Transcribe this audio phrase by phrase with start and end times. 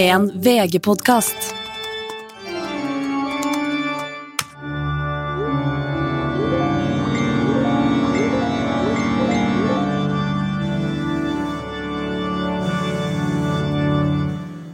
[0.00, 1.59] En VG-podkast.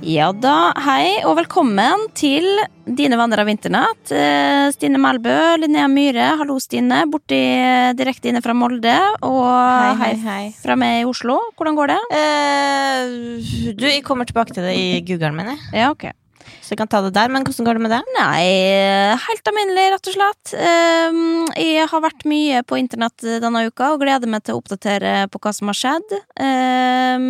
[0.07, 2.45] Ja da, hei og velkommen til
[2.87, 4.13] Dine venner av internett.
[4.15, 7.40] Eh, Stine Melbø, Linnea Myhre, hallo Stine, borti
[7.99, 8.95] direkte inne fra Molde.
[9.27, 11.40] Og Hei, hei, hei, fra meg i Oslo.
[11.58, 11.99] Hvordan går det?
[12.21, 15.65] Eh, du, jeg kommer tilbake til det i Googlen min, jeg.
[15.75, 16.07] Ja, ok.
[16.63, 17.29] Så vi kan ta det der.
[17.33, 18.01] Men hvordan går det med det?
[18.17, 18.45] Nei,
[19.27, 20.53] helt alminnelig, rett og slett.
[20.59, 21.21] Eh,
[21.63, 25.41] Jeg har vært mye på internett denne uka og gleder meg til å oppdatere på
[25.43, 26.17] hva som har skjedd.
[26.43, 27.27] Eh,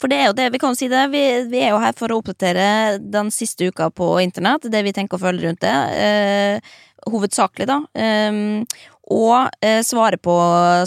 [0.00, 1.24] For det er jo det, vi kan si det, vi,
[1.62, 5.24] er jo her for å oppdatere den siste uka på internett, det vi tenker å
[5.26, 5.74] følge rundt det.
[5.98, 6.76] eh,
[7.08, 7.82] Hovedsakelig, da.
[7.94, 8.64] Eh,
[9.08, 10.34] Og eh, svare på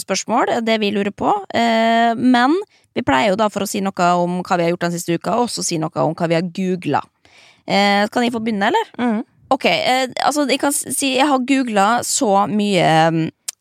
[0.03, 1.31] spørsmål, det vi lurer på.
[1.57, 2.53] Eh, Men
[2.93, 5.15] vi pleier jo da, for å si noe om hva vi har gjort den siste
[5.17, 7.01] uka, også si noe om hva vi har googla.
[7.67, 8.91] Eh, kan jeg få begynne, eller?
[8.99, 9.21] Mm.
[9.51, 12.85] Ok, eh, altså jeg kan si Jeg har googla så mye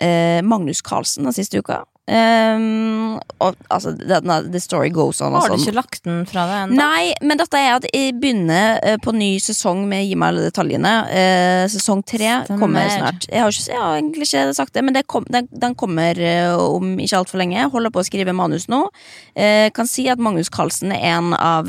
[0.00, 1.82] eh, Magnus Carlsen den siste uka.
[2.10, 4.18] Um, og, altså, the,
[4.50, 5.36] the story goes on.
[5.36, 5.62] Har du sånn.
[5.68, 6.78] ikke lagt den fra deg ennå?
[6.80, 10.48] Nei, men dette er at jeg begynner eh, på ny sesong med Gi meg alle
[10.48, 10.94] detaljene.
[11.06, 12.58] Uh, sesong tre Stemmer.
[12.58, 13.28] kommer snart.
[13.30, 16.18] Jeg har, ikke, jeg har egentlig ikke sagt det, men det kom, den, den kommer
[16.18, 17.68] eh, om ikke altfor lenge.
[17.70, 18.82] Holder på å skrive manus nå.
[19.76, 21.68] Kan si at Magnus Carlsen er en av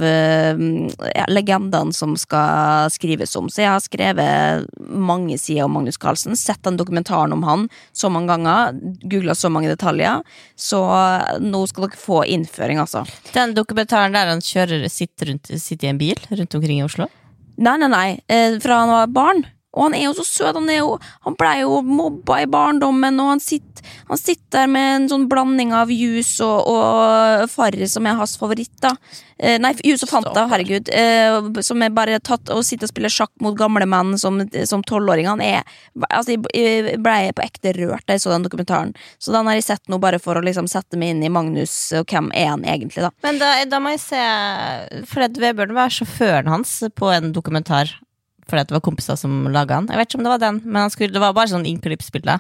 [1.32, 3.48] legendene som skal skrives om.
[3.52, 6.36] Så jeg har skrevet mange sider om Magnus Carlsen.
[6.40, 8.76] Sett den dokumentaren om han så mange ganger.
[9.06, 10.24] Googla så mange detaljer.
[10.56, 10.82] Så
[11.42, 13.06] nå skal dere få innføring, altså.
[13.34, 17.10] Den dokumentaren der han kjører sitter, rundt, sitter i en bil rundt omkring i Oslo?
[17.62, 18.08] Nei, nei, nei.
[18.32, 19.44] Eh, fra han var barn.
[19.74, 20.58] Og han er jo så søt.
[20.58, 24.96] Han, jo, han ble jo mobba i barndommen, og han sitter, han sitter der med
[24.98, 28.74] en sånn blanding av juice og, og Farris, som er hans favoritt.
[28.84, 28.92] da
[29.40, 30.92] eh, Nei, juice og Fanta, herregud.
[30.92, 34.84] Eh, som er bare tatt og sitter og spiller sjakk mot gamle menn som som
[34.84, 35.30] tolvåring.
[35.32, 35.64] Han er
[36.10, 38.94] Altså, jeg- ble på ekte rørt da jeg så den dokumentaren.
[39.20, 41.92] Så den har jeg sett nå bare for å liksom sette meg inn i Magnus,
[41.96, 43.12] og hvem er han egentlig, da.
[43.24, 44.22] Men da, da må jeg se
[45.08, 47.92] Fred Vebjørn var sjåføren hans på en dokumentar.
[48.50, 49.88] Fordi det var kompiser som laga den.
[49.92, 52.40] Jeg vet ikke om det var den, men han skulle, det var bare sånn innklippsbilder.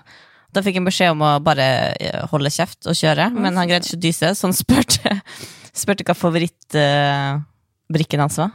[0.51, 3.85] Da fikk han beskjed om å bare eh, holde kjeft og kjøre, men han greide
[3.87, 5.09] ikke å dyse, så han spurte,
[5.83, 8.51] spurte hva favorittbrikken hans var.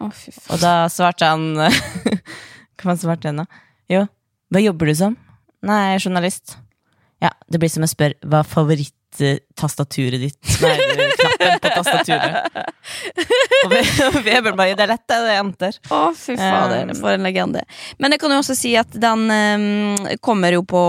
[0.00, 1.42] Og da svarte han
[2.80, 3.46] Hva svarte han da?
[3.92, 4.06] Jo,
[4.48, 5.12] hva jobber du som?
[5.66, 6.46] Nei, jeg er journalist.
[7.20, 10.40] Ja, det blir som jeg spør, hva favorittastaturet ditt?
[10.64, 11.09] Nei,
[11.40, 12.60] knappen på tastaturet.
[13.64, 15.78] Og Ve- Vebjørn bare, det er lett, det er enter.
[15.90, 17.62] Å, fy fader, Um, for en legende.
[18.00, 20.82] Men jeg kan jo også si at den um, kommer jo på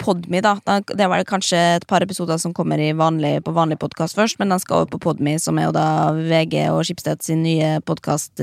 [0.00, 0.56] Podme, da.
[0.88, 4.52] Det var kanskje et par episoder som kommer i vanlig, på vanlig podkast først, men
[4.52, 5.86] den skal over på Podme, som er jo da
[6.16, 8.42] VG og Skipsted sin nye podkast.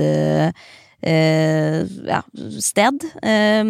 [1.06, 2.20] ja,
[2.60, 3.64] sted eh,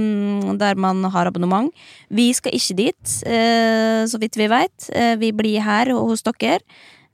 [0.56, 1.73] der man har abonnement.
[2.09, 4.88] Vi skal ikke dit, uh, så vidt vi veit.
[4.94, 6.61] Eh, vi blir her hos dere.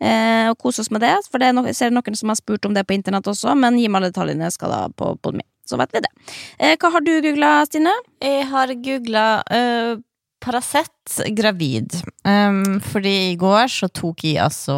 [0.03, 1.15] Eh, og kose oss med det.
[1.31, 3.79] For det er no ser noen som har spurt om det på internett også, men
[3.79, 5.47] gi meg alle detaljene skal da på Podme.
[5.69, 6.11] Så vet vi det.
[6.59, 7.93] Eh, hva har du googla, Stine?
[8.23, 10.01] Jeg har googla uh,
[10.43, 11.95] Paracet gravid.
[12.27, 14.77] Um, fordi i går så tok jeg altså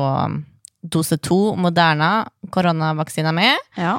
[0.85, 3.57] dose to Moderna koronavaksina med.
[3.81, 3.97] Ja.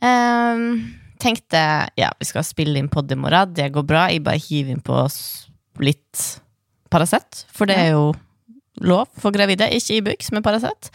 [0.00, 1.60] Um, tenkte
[1.96, 4.08] ja, vi skal spille inn podd i morgen, det går bra.
[4.12, 5.06] Jeg bare hiver inn på
[5.80, 6.26] litt
[6.92, 8.10] Paracet, for det er jo
[8.80, 9.68] lov for gravide.
[9.76, 10.90] Ikke Ibux, men Paracet.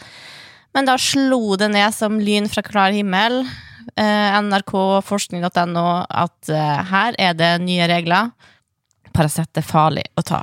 [0.76, 3.44] Men da slo det ned som lyn fra klar himmel.
[3.96, 4.74] Eh, NRK,
[5.08, 8.34] forskning.no, at eh, her er det nye regler.
[9.16, 10.42] Paracet er farlig å ta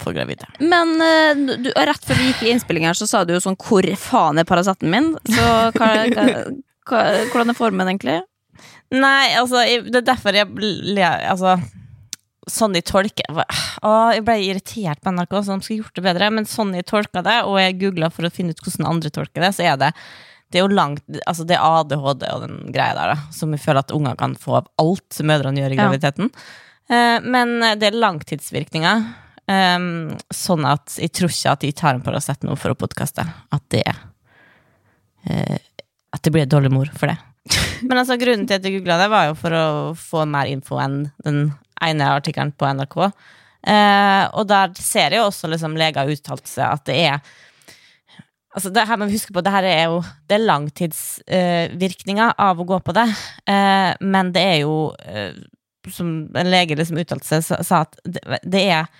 [0.00, 0.46] for gravide.
[0.60, 3.58] Men eh, du, rett før vi gikk i innspilling her, så sa du jo sånn
[3.58, 6.26] 'hvor faen er Paraceten min?' Så hva, hva,
[6.86, 8.20] hva, hvordan er formen, egentlig?
[8.92, 10.46] Nei, altså, det er derfor jeg
[11.24, 11.56] Altså,
[12.74, 16.30] de tolker Å, jeg ble irritert på NRK, så de skulle gjort det bedre.
[16.34, 19.52] Men jeg tolka det, og jeg googla for å finne ut hvordan andre tolker det,
[19.56, 19.92] så er det
[20.52, 23.62] det er jo langt, altså det er ADHD og den greia der, da, som jeg
[23.62, 26.28] føler at unger kan få av alt mødrene gjør i graviditeten.
[26.92, 27.22] Ja.
[27.24, 29.04] men det er langtidsvirkninger.
[29.48, 29.86] eh,
[30.28, 33.24] sånn at jeg tror ikke at de tar en Paracet nå for å podkaste.
[33.24, 33.86] At det
[35.24, 35.58] eh,
[36.12, 37.16] At det blir dårlig mor for det.
[37.88, 39.66] Men altså, grunnen til at jeg googla det, var jo for å
[39.98, 41.46] få mer info enn den
[41.86, 42.98] ene artikkelen på NRK.
[43.62, 47.32] Eh, og der ser jeg også liksom leger uttalt seg at det er
[48.52, 52.58] Altså det her må vi huske på, det her er jo Det er langtidsvirkninger av
[52.60, 53.06] å gå på det,
[53.48, 54.74] eh, men det er jo
[55.06, 55.38] eh,
[55.88, 58.90] Som en lege liksom uttalte seg, sa, sa at det, det, er,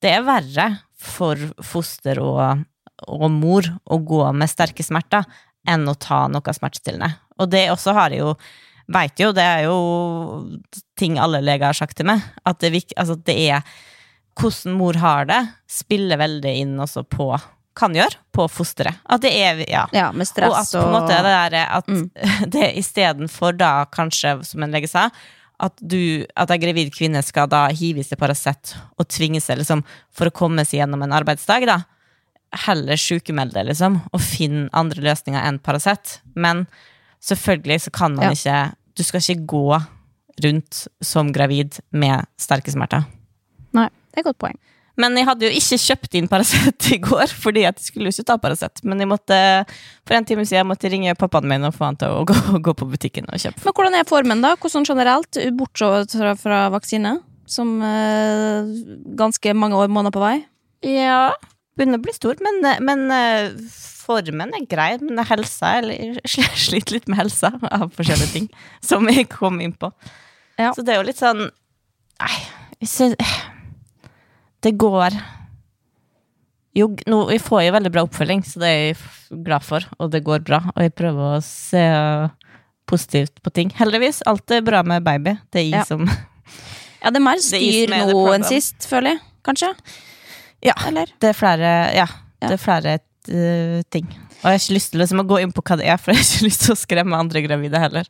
[0.00, 0.68] det er verre
[1.02, 1.36] for
[1.66, 2.62] foster og,
[3.10, 5.26] og mor å gå med sterke smerter
[5.68, 7.10] enn å ta noe smertestillende.
[7.42, 8.36] Og det også har jeg jo
[8.92, 9.76] Veit jo, det er jo
[10.98, 13.62] ting alle leger har sagt til meg, at det, altså, det er
[14.38, 15.40] hvordan mor har det,
[15.70, 17.34] spiller veldig inn også på
[17.76, 18.98] Kan gjøre på fosteret.
[19.08, 19.86] At det er Ja.
[19.92, 22.10] Ja, med Og at stress på en måte det der at Mm.
[22.54, 25.10] det istedenfor da kanskje, som en lege sa,
[25.58, 29.84] at du, at ei gravid kvinne skal da hives til Paracet og tvinge seg liksom
[30.10, 31.78] for å komme seg gjennom en arbeidsdag, da.
[32.66, 36.18] Heller sjukemelde liksom, og finne andre løsninger enn Paracet.
[36.34, 36.66] Men
[37.22, 38.36] selvfølgelig så kan man Ja.
[38.36, 39.80] ikke Du skal ikke gå
[40.44, 43.06] rundt som gravid med sterke smerter.
[43.72, 44.58] Nei, det er et godt poeng.
[45.00, 48.26] Men jeg hadde jo ikke kjøpt inn Paracet i går, fordi jeg skulle jo ikke
[48.28, 48.82] ta Paracet.
[48.84, 49.38] Men jeg måtte,
[50.04, 52.36] for en time siden jeg måtte ringe pappaen min og få han til å gå,
[52.66, 53.64] gå på butikken og kjøpe.
[53.64, 54.52] Men hvordan er formen, da?
[54.60, 57.14] Hvordan generelt, bortsett fra, fra vaksine?
[57.48, 58.68] Som eh,
[59.18, 60.36] ganske mange år måneder på vei?
[60.84, 61.32] Ja,
[61.78, 63.52] begynner å bli stor, men, men eh,
[64.02, 64.90] formen er grei.
[65.02, 66.20] Men helsa Jeg
[66.58, 68.50] sliter litt med helsa av forskjellige ting
[68.88, 69.92] som jeg kom inn på.
[70.60, 70.72] Ja.
[70.76, 71.46] Så det er jo litt sånn
[72.22, 72.34] Nei,
[72.84, 73.16] jeg
[74.62, 75.16] det går
[76.76, 80.12] jo, nå, jeg får jo veldig bra oppfølging, så det er jeg glad for, og
[80.14, 80.62] det går bra.
[80.72, 81.82] Og jeg prøver å se
[82.88, 83.72] positivt på ting.
[83.76, 84.22] Heldigvis.
[84.30, 85.34] Alt er bra med baby.
[85.52, 85.84] Det er jeg Ja.
[85.84, 89.20] som Ja, det er mer styr nå enn sist, føler jeg.
[89.44, 89.74] Kanskje?
[90.62, 90.76] Ja.
[90.86, 91.10] Eller?
[91.20, 92.06] Det er flere Ja,
[92.42, 94.06] det er flere uh, ting.
[94.42, 96.10] Og jeg har ikke lyst til liksom, å gå inn på hva det er, for
[96.10, 98.08] jeg har ikke lyst til å skremme andre gravide heller.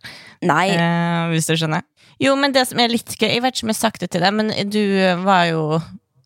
[0.49, 0.69] Nei.
[0.72, 1.84] Eh, hvis du skjønner.
[2.22, 4.08] Jo, men det som er litt gøy Jeg vet ikke om jeg har sagt det
[4.14, 4.82] til deg, men du
[5.25, 5.64] var jo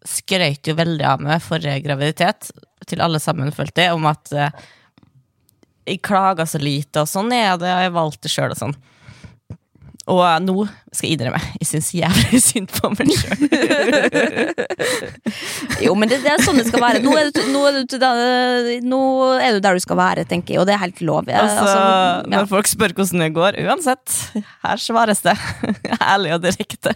[0.06, 2.52] Skrøt jo veldig av meg forrige graviditet,
[2.86, 4.66] til alle sammen, følte jeg, om at eh,
[5.86, 8.76] jeg klaga så lite, og sånn det, og jeg valgte sjøl og sånn.
[10.06, 10.54] Og nå
[10.94, 13.40] skal jeg innrømme, jeg syns jævlig synd på meg sjøl.
[15.82, 17.00] Jo, men det, det er sånn det skal være.
[17.04, 17.84] Nå er, du, nå, er du,
[18.86, 19.00] nå
[19.34, 21.22] er du der du skal være, tenker jeg, og det er helt lov.
[21.26, 22.22] Jeg, Altså, altså, ja.
[22.36, 24.06] Når folk spør hvordan det går, uansett,
[24.64, 25.34] her svares det.
[26.14, 26.92] Ærlig og direkte.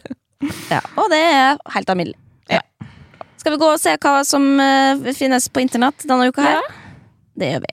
[0.71, 2.19] Ja, og det er helt alminnelig.
[2.51, 2.63] Ja.
[3.43, 6.63] Skal vi gå og se hva som eh, finnes på internett denne uka her?
[7.41, 7.73] Det gjør vi.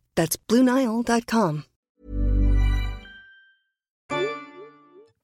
[0.19, 1.63] That's BlueNile.com.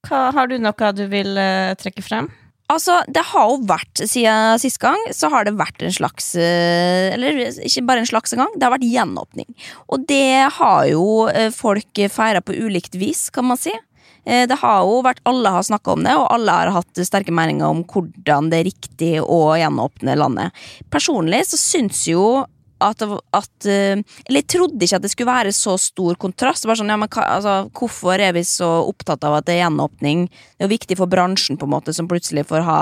[0.08, 2.30] Hva, har du noe du vil uh, trekke frem?
[2.68, 7.14] Altså, det har jo vært, siden sist gang, så har det vært en slags eh,
[7.14, 9.48] Eller ikke bare en slags gang, det har vært gjenåpning.
[9.88, 13.72] Og det har jo eh, folk feira på ulikt vis, kan man si.
[14.28, 17.32] Eh, Det har jo vært, Alle har snakka om det, og alle har hatt sterke
[17.32, 20.68] meninger om hvordan det er riktig å gjenåpne landet.
[20.92, 22.44] Personlig så syns jo
[22.84, 23.02] at,
[23.34, 26.66] at eh, Eller jeg trodde ikke at det skulle være så stor kontrast.
[26.68, 30.26] Bare sånn, ja, men altså, Hvorfor er vi så opptatt av at det er gjenåpning?
[30.28, 32.80] Det er jo viktig for bransjen, på en måte som plutselig får ha,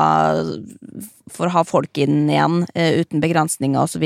[1.33, 4.05] får ha folk inn igjen uh, uten begrensninger osv.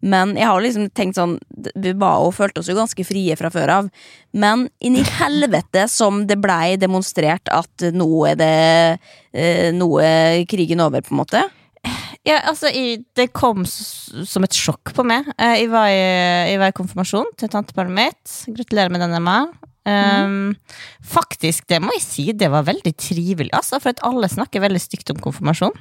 [0.00, 1.36] Men jeg har liksom tenkt sånn
[1.74, 3.92] Vi var og følte oss jo ganske frie fra før av.
[4.32, 8.58] Men inn i helvete som det blei demonstrert at nå er det
[8.98, 11.48] uh, Nå er krigen over, på en måte.
[12.28, 15.30] Ja, altså, jeg, det kom som et sjokk på meg.
[15.38, 16.02] Eh, Jeg var i,
[16.52, 18.34] jeg var i konfirmasjon til tanteparet mitt.
[18.52, 19.38] Gratulerer med den, Emma.
[19.88, 20.50] Um,
[21.00, 24.82] faktisk, det må jeg si, det var veldig trivelig, altså, for at alle snakker veldig
[24.84, 25.72] stygt om konfirmasjon.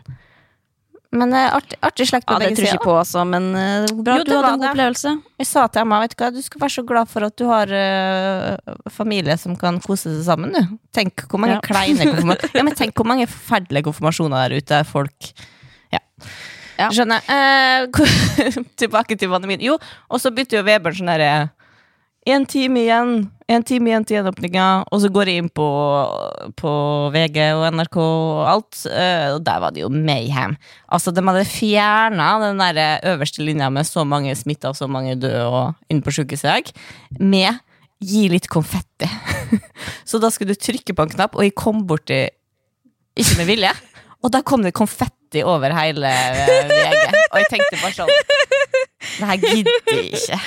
[1.18, 3.88] Men uh, artig, artig slekt på Ja, det tror jeg ikke på, altså, men uh,
[4.04, 5.14] bra Jo, du hadde en god opplevelse.
[5.40, 7.46] Jeg sa til Emma vet du hva, du skal være så glad for at du
[7.52, 10.56] har uh, familie som kan kose seg sammen.
[10.56, 10.80] Du.
[10.96, 11.62] Tenk hvor mange Ja.
[11.68, 14.82] kleine konfirmasjoner ja, men Tenk hvor mange forferdelige konfirmasjoner der ute.
[14.88, 15.32] Folk
[15.94, 16.02] Ja.
[16.78, 16.90] Ja.
[16.94, 17.24] Skjønner.
[17.26, 17.88] Eh,
[18.82, 19.64] tilbake til pandemien.
[19.66, 19.78] Jo,
[20.10, 21.32] og så bytter jo Vebjørn sånn derre
[22.28, 23.12] En time igjen.
[23.48, 25.68] En time igjen til gjenåpninga, og så går jeg inn på,
[26.60, 26.72] på
[27.14, 30.58] VG og NRK og alt, eh, og der var det jo mayhem.
[30.92, 35.16] Altså, de hadde fjerna den der øverste linja med så mange smitta og så mange
[35.16, 36.68] døde og inne på i dag,
[37.16, 37.64] med
[38.04, 39.08] gi litt konfetti.
[40.10, 42.26] så da skulle du trykke på en knapp, og jeg kom borti
[43.18, 43.72] Ikke med vilje.
[44.22, 45.17] Og da kom det konfetti
[45.48, 47.18] over hele eh, VG.
[47.28, 48.12] Og jeg tenkte bare sånn
[49.18, 50.38] Det her gidder jeg ikke.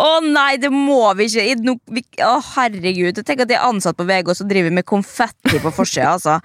[0.00, 1.44] Å nei, det må vi ikke!
[1.46, 3.20] I no, vi, å, herregud.
[3.26, 6.16] Tenk at jeg er ansatt på VG og så driver med konfetti på forsida.
[6.16, 6.38] altså.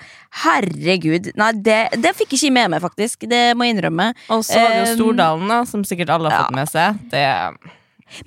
[0.43, 1.31] Herregud.
[1.39, 3.25] Nei, det, det fikk ikke jeg med meg, faktisk.
[3.29, 4.11] Det må jeg innrømme.
[4.29, 6.99] Og så var det jo Um, Stordalen, da, som sikkert alle har fått med seg.
[7.11, 7.23] Det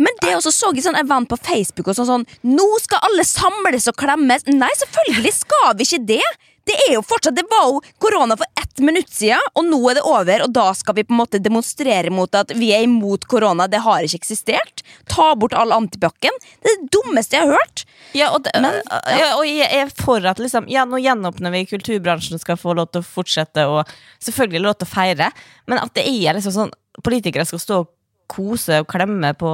[0.00, 3.26] Men det også så jeg sånn event på Facebook og sånn, sånn Nå skal alle
[3.28, 4.47] samles og klemmes.
[4.49, 6.25] Nei, selvfølgelig skal vi ikke det!
[6.64, 9.95] Det er jo fortsatt, det var jo korona for ett minutt siden, og nå er
[10.00, 10.43] det over.
[10.47, 13.66] Og da skal vi på en måte demonstrere mot at vi er imot korona.
[13.71, 14.83] Det har ikke eksistert.
[15.11, 16.35] Ta bort all antibac-en.
[16.62, 17.85] Det er det dummeste jeg har hørt.
[18.14, 18.81] Ja, og, det, Men-
[19.19, 22.90] ja, og jeg er for at liksom, ja, nå gjenåpner vi, kulturbransjen skal få lov
[22.93, 23.87] til å fortsette, og
[24.23, 25.31] selvfølgelig lov til å feire,
[25.66, 27.88] men at det er liksom sånn Politikere skal stå og
[28.31, 29.49] kose og klemme på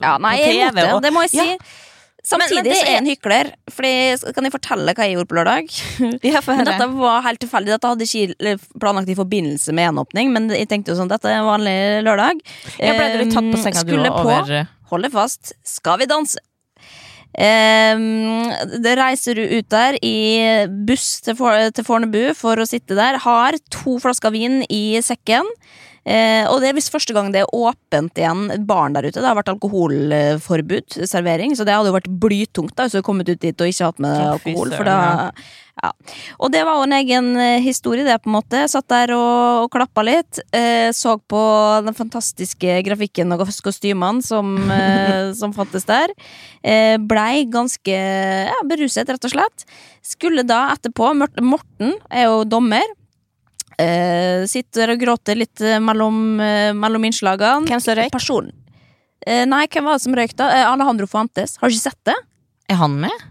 [0.00, 1.58] Ja, nei, på jeg er imot TV, det, og- det må jeg si.
[2.24, 3.48] Samtidig Men- men det så er er- hykler.
[3.68, 5.66] Fordi, kan jeg fortelle hva jeg gjorde på lørdag?
[6.24, 7.74] Ja, Men dette var helt tilfeldig.
[7.74, 11.42] Dette hadde ikke planlagt i forbindelse med gjenåpning, men jeg tenkte jo sånn, dette er
[11.42, 11.76] en vanlig
[12.06, 12.40] lørdag.
[12.80, 15.52] Jeg ble litt tatt på senga Skulle du òg, på, over Hold deg fast.
[15.64, 16.40] Skal vi danse?
[17.34, 18.46] Um,
[18.84, 20.14] det reiser du ut der i
[20.86, 23.18] buss til, For til Fornebu for å sitte der.
[23.24, 25.48] Har to flasker vin i sekken.
[26.04, 29.18] Eh, og det er visst første gang det er åpent igjen barn der ute.
[29.20, 33.08] Det har vært alkoholforbud, servering, så det hadde jo vært blytungt da hvis du hadde
[33.08, 34.74] kommet ut dit og ikke hatt med alkohol.
[34.76, 34.98] For da,
[35.82, 35.90] ja.
[36.38, 38.64] Og det var jo en egen eh, historie, det, på en måte.
[38.70, 40.40] Satt der og, og klappa litt.
[40.54, 41.42] Eh, så på
[41.86, 46.12] den fantastiske grafikken og kostymene som, eh, som fantes der.
[46.62, 47.96] Eh, blei ganske
[48.50, 49.66] ja, beruset, rett og slett.
[50.04, 52.84] Skulle da etterpå Morten er jo dommer.
[53.80, 57.66] Eh, sitter og gråter litt eh, mellom, uh, mellom innslagene.
[57.68, 58.12] Hvem som røyk?
[58.14, 58.50] Person.
[59.24, 60.50] Uh, nei, hvem var det som røyk, da?
[60.70, 61.56] Alejandro Fuentes.
[61.60, 62.18] Har du ikke sett det?
[62.70, 63.24] Er han med?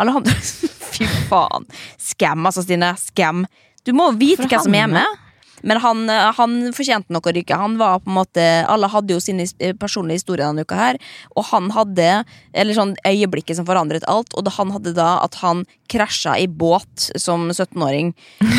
[0.00, 0.32] Alejandro
[0.92, 1.68] Fy faen.
[2.00, 2.94] Skam, altså, Stine.
[3.00, 3.44] Skam.
[3.84, 5.00] Du må vite Hvorfor hvem som er med.
[5.02, 5.28] med.
[5.62, 7.58] Men han, eh, han fortjente nok å ryke.
[7.58, 11.00] Han var på en måte Alle hadde jo sine eh, personlige historier denne uka her.
[11.36, 14.34] Og han hadde Eller sånn øyeblikket som forandret alt.
[14.34, 18.12] Og han hadde da at han krasja i båt som 17-åring.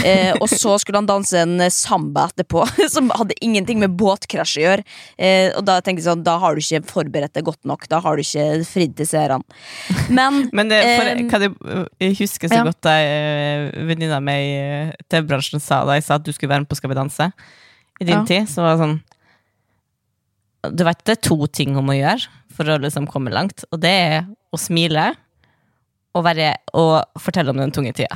[0.06, 4.60] Eh, og så skulle han danse en eh, samba etterpå, som hadde ingenting med båtkrasj
[4.60, 4.86] å gjøre.
[5.18, 7.88] Eh, og da tenkte jeg sånn Da har du ikke forberedt deg godt nok.
[7.92, 9.42] Da har du ikke fridd til seerne.
[10.14, 11.56] Men, Men det, for, eh, kan jeg,
[12.04, 12.68] jeg husker så ja.
[12.70, 16.52] godt da eh, venninna mi i eh, TV-bransjen sa da jeg sa at du skulle
[16.54, 17.28] være med på Skal vi danse.
[18.02, 18.26] I din Ja.
[18.30, 19.02] tid så var det sånn
[20.78, 23.82] Du vet det er to ting hun må gjøre for å liksom komme langt, og
[23.84, 24.22] det er
[24.54, 25.10] å smile
[26.16, 28.16] og, være, og fortelle om den tunge tida.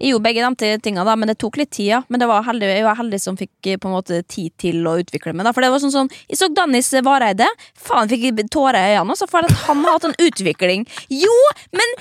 [0.00, 1.88] Jeg gjorde begge de tingene da, men det tok litt tid.
[1.90, 2.02] Ja.
[2.08, 4.96] Men var heldig, jeg var heldig som fikk eh, på en måte tid til å
[5.00, 5.46] utvikle meg.
[5.48, 5.54] Da.
[5.56, 7.48] For det var sånn sånn Jeg så Dennis Vareide.
[7.78, 9.16] Faen, fikk jeg tårer i øynene.
[9.16, 10.86] også, For at han har hatt en utvikling.
[11.12, 11.36] Jo,
[11.76, 11.94] men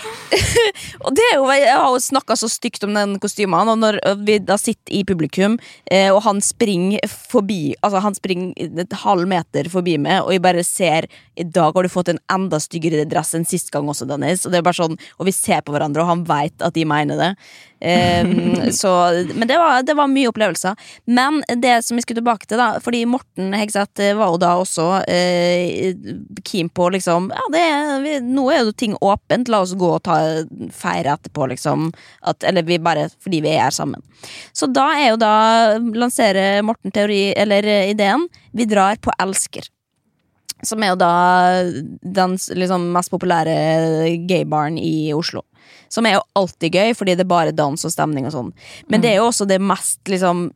[1.06, 4.00] Og det er jo Jeg har jo snakka så stygt om den kostymen, og når
[4.26, 5.58] vi da sitter i publikum,
[5.92, 10.44] eh, og han springer forbi Altså, han springer et halv meter forbi meg, og jeg
[10.44, 11.08] bare ser
[11.40, 14.46] I dag har du fått en enda styggere dress enn sist gang også, Dennis.
[14.48, 17.32] Og sånn Og vi ser på hverandre, og han veit at de mener det.
[17.80, 20.76] Ehm, så, men det var, det var mye opplevelser.
[21.06, 24.52] Men det som vi skulle tilbake til, da fordi Morten Hegseth eh, var jo da
[24.60, 27.66] også uh, keen på liksom Ja, det
[28.04, 30.20] vi, nå er jo ting åpent, la oss gå og ta
[30.76, 31.90] feire etterpå, liksom.
[32.22, 34.04] At, eller vi bare fordi vi er sammen.
[34.54, 35.34] Så da er jo da
[35.80, 39.70] lanserer Morten teori, eller eh, ideen, vi drar på Elsker.
[40.66, 41.14] Som er jo da
[42.04, 43.54] den liksom, mest populære
[44.28, 45.46] gaybaren i Oslo.
[45.90, 48.52] Som er jo alltid gøy, fordi det er bare dans og stemning og sånn.
[48.92, 50.48] Men det er jo også det mest liksom,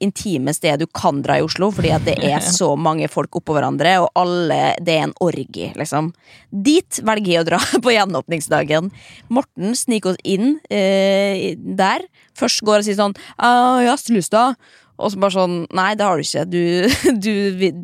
[0.00, 3.56] intime stedet du kan dra i Oslo, fordi at det er så mange folk oppå
[3.56, 6.12] hverandre, og alle Det er en orgi, liksom.
[6.50, 8.92] Dit velger jeg å dra på gjenåpningsdagen.
[9.28, 12.06] Morten sniker oss inn eh, der.
[12.38, 14.54] Først går og sier sånn «Ah, 'Jeg har hestelyst, da'.
[15.00, 16.44] Og så bare sånn Nei, det har du ikke.
[16.50, 16.60] Du,
[17.24, 17.32] du,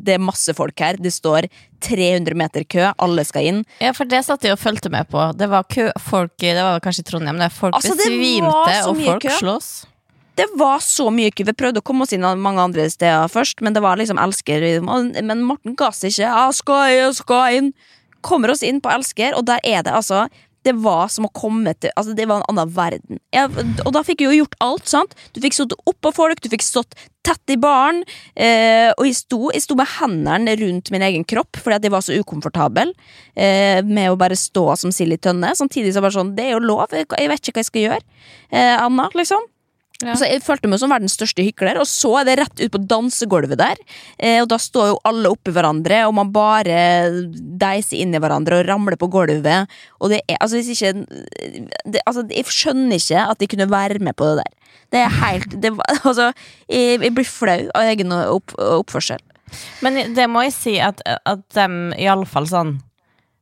[0.07, 0.99] det er masse folk her.
[1.01, 1.49] Det står
[1.87, 2.87] 300 meter kø.
[3.03, 3.65] Alle skal inn.
[3.83, 5.25] Ja, for det satt jeg og fulgte med på.
[5.37, 9.27] Det var kø, folk, det var kanskje i Trondheim, det folk Altså, besvimte, og folk
[9.27, 9.37] kø.
[9.41, 9.71] slåss.
[10.37, 11.47] Det var så mye kø.
[11.49, 14.67] Vi prøvde å komme oss inn mange andre steder først, men det var liksom Elsker.
[14.85, 16.27] Men Morten ga seg ikke.
[16.29, 17.71] Jeg skal, jeg skal inn.
[18.27, 20.27] Kommer oss inn på Elsker, og der er det altså
[20.67, 23.21] Det var som å komme til Altså, det var en annen verden.
[23.35, 23.51] Jeg,
[23.85, 25.15] og da fikk jeg jo gjort alt, sant?
[25.33, 26.97] Du fikk stått oppå folk, du fikk stått
[27.27, 28.03] tett i baren.
[28.35, 31.95] Eh, og jeg sto, jeg sto med hendene rundt min egen kropp fordi at jeg
[31.95, 32.93] var så ukomfortabel
[33.35, 35.55] eh, med å bare stå som sild i tønne.
[35.59, 37.87] Samtidig så var det sånn, det er jo lov, jeg vet ikke hva jeg skal
[37.87, 38.03] gjøre.
[38.51, 39.47] Eh, Anna, liksom.
[40.05, 40.13] Ja.
[40.19, 42.81] Så jeg følte meg som verdens største hykler, og så er det rett ut på
[42.91, 43.81] dansegulvet der.
[44.19, 46.81] Eh, og da står jo alle oppi hverandre, og man bare
[47.33, 49.73] deiser inn i hverandre og ramler på gulvet.
[50.01, 50.93] Og det er, altså hvis ikke
[51.87, 54.53] det, Altså, jeg skjønner ikke at de kunne være med på det der.
[54.93, 55.73] Det er helt det,
[56.05, 56.33] Altså,
[56.69, 59.23] jeg, jeg blir flau av egen opp, oppførsel.
[59.85, 62.77] Men det må jeg si at, at dem iallfall sånn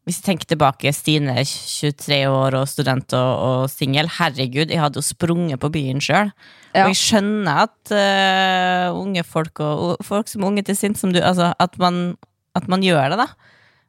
[0.04, 4.10] Hvis jeg tenker tilbake, Stine 23 år og student og, og singel.
[4.18, 6.28] Herregud, jeg hadde jo sprunget på byen sjøl.
[6.74, 6.84] Ja.
[6.84, 11.00] Og jeg skjønner at uh, unge folk og, og folk som er unge til sinns
[11.00, 12.18] som du Altså, at man,
[12.58, 13.28] at man gjør det, da.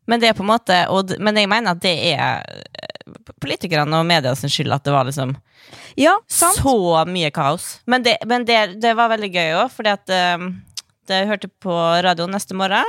[0.07, 3.99] Men det er på en måte og, Men jeg mener at det er eh, politikerne
[3.99, 5.33] og media sin skyld at det var liksom
[5.97, 6.51] Ja, så
[7.09, 7.79] mye kaos.
[7.89, 10.47] Men det, men det, det var veldig gøy òg, fordi at eh,
[11.09, 12.85] det hørte på radioen neste morgen,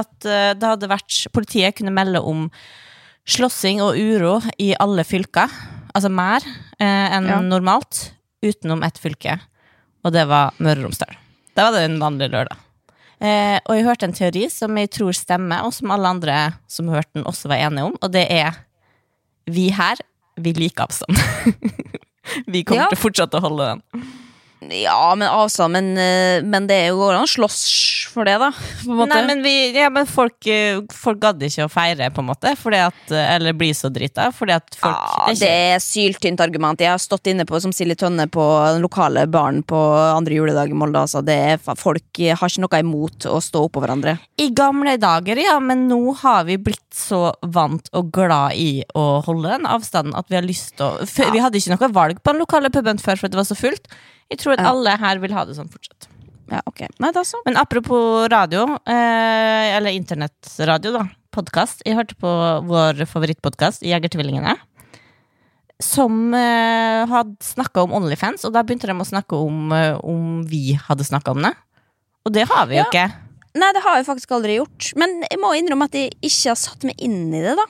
[0.00, 2.48] at eh, det hadde vært Politiet kunne melde om
[3.28, 5.48] slåssing og uro i alle fylker.
[5.94, 6.44] Altså mer
[6.78, 7.40] eh, enn Ja.
[7.40, 8.10] normalt,
[8.44, 9.38] utenom ett fylke.
[10.04, 11.14] Og det var Møre og Romsdal.
[11.56, 12.58] Da var det en vanlig lørdag.
[13.24, 16.90] Eh, og jeg hørte en teori som jeg tror stemmer, og som alle andre som
[16.92, 18.58] hørte den, også var enige om, og det er
[19.46, 19.96] vi her,
[20.36, 21.16] vi liker avstand.
[22.52, 22.88] vi kommer Ja.
[22.90, 24.04] til å fortsette å holde den.
[24.70, 27.62] Ja, men avstand, men, eh, men det går an å slåss
[28.12, 28.50] for det, da.
[28.86, 32.54] Nei, men, vi, ja, men folk, eh, folk gadd ikke å feire, på en måte,
[32.58, 36.80] fordi at, eh, eller bli så drita, fordi at folk ja, det er syltynt argument.
[36.80, 39.80] Jeg har stått inne på som Silje tønne på den lokale baren på
[40.14, 41.02] andre juledag i Molde.
[41.04, 41.24] Altså.
[41.24, 44.16] Det er, folk har ikke noe imot å stå oppå hverandre.
[44.40, 49.20] I gamle dager, ja, men nå har vi blitt så vant og glad i å
[49.26, 51.30] holde den avstanden at vi har lyst til å ja.
[51.34, 53.88] Vi hadde ikke noe valg på den lokale puben før for det var så fullt.
[54.32, 56.08] Jeg tror at alle her vil ha det sånn fortsatt.
[56.52, 56.84] Ja, ok.
[57.00, 57.40] Nei, da så.
[57.46, 61.04] Men apropos radio, eh, eller internettradio, da.
[61.34, 61.82] Podkast.
[61.86, 62.30] Jeg hørte på
[62.68, 64.54] vår favorittpodkast, Jegertvillingene.
[65.82, 70.44] Som eh, hadde snakka om Onlyfans, og da begynte de å snakke om eh, om
[70.48, 71.52] vi hadde snakka om det.
[72.24, 72.88] Og det har vi jo Ja.
[72.88, 73.06] ikke.
[73.54, 74.92] Nei, det har jeg faktisk aldri gjort.
[74.98, 77.66] Men jeg må innrømme at jeg ikke har satt meg inn i det, da.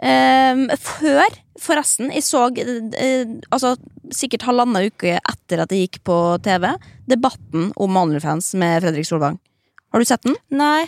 [0.00, 2.10] Ehm, før, forresten.
[2.14, 3.74] Jeg så uh, altså,
[4.14, 6.72] sikkert halvannen uke etter at det gikk på TV,
[7.10, 9.38] debatten om OnlyFans med Fredrik Solvang.
[9.92, 10.38] Har du sett den?
[10.54, 10.86] Nei.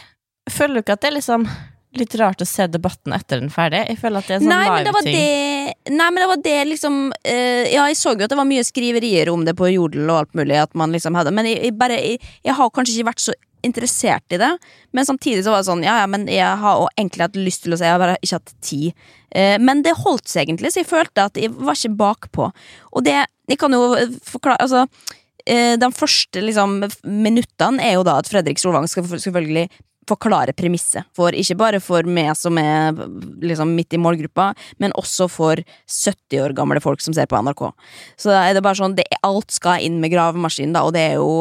[0.50, 1.46] Føler du ikke at det er liksom
[1.94, 3.84] litt rart å se debatten etter den ferdig?
[3.92, 5.76] Jeg føler at det er sånn Nei, men det var live-ting.
[5.86, 8.48] det Nei, men det var det liksom uh, Ja, jeg så jo at det var
[8.48, 11.60] mye skriverier om det på Jodel og alt mulig, at man liksom hadde Men jeg,
[11.68, 14.50] jeg bare jeg, jeg har kanskje ikke vært så interessert i det.
[14.96, 17.74] Men samtidig så var det sånn, ja ja, men jeg har egentlig hatt lyst til
[17.74, 19.04] å si, jeg har bare ikke hatt tid.
[19.34, 22.50] Eh, men det holdt seg egentlig, så jeg følte at jeg var ikke bakpå.
[22.94, 23.92] Og det Jeg kan jo
[24.24, 24.86] forklare Altså
[25.44, 29.66] eh, de første liksom, minuttene er jo da at Fredrik Solvang skal selvfølgelig
[30.08, 31.06] forklare premisset.
[31.16, 32.96] For ikke bare for meg som er
[33.44, 34.50] liksom midt i målgruppa,
[34.82, 37.64] men også for 70 år gamle folk som ser på NRK.
[38.20, 41.04] Så da er det bare sånn, det alt skal inn med gravemaskin, da, og det
[41.12, 41.32] er jo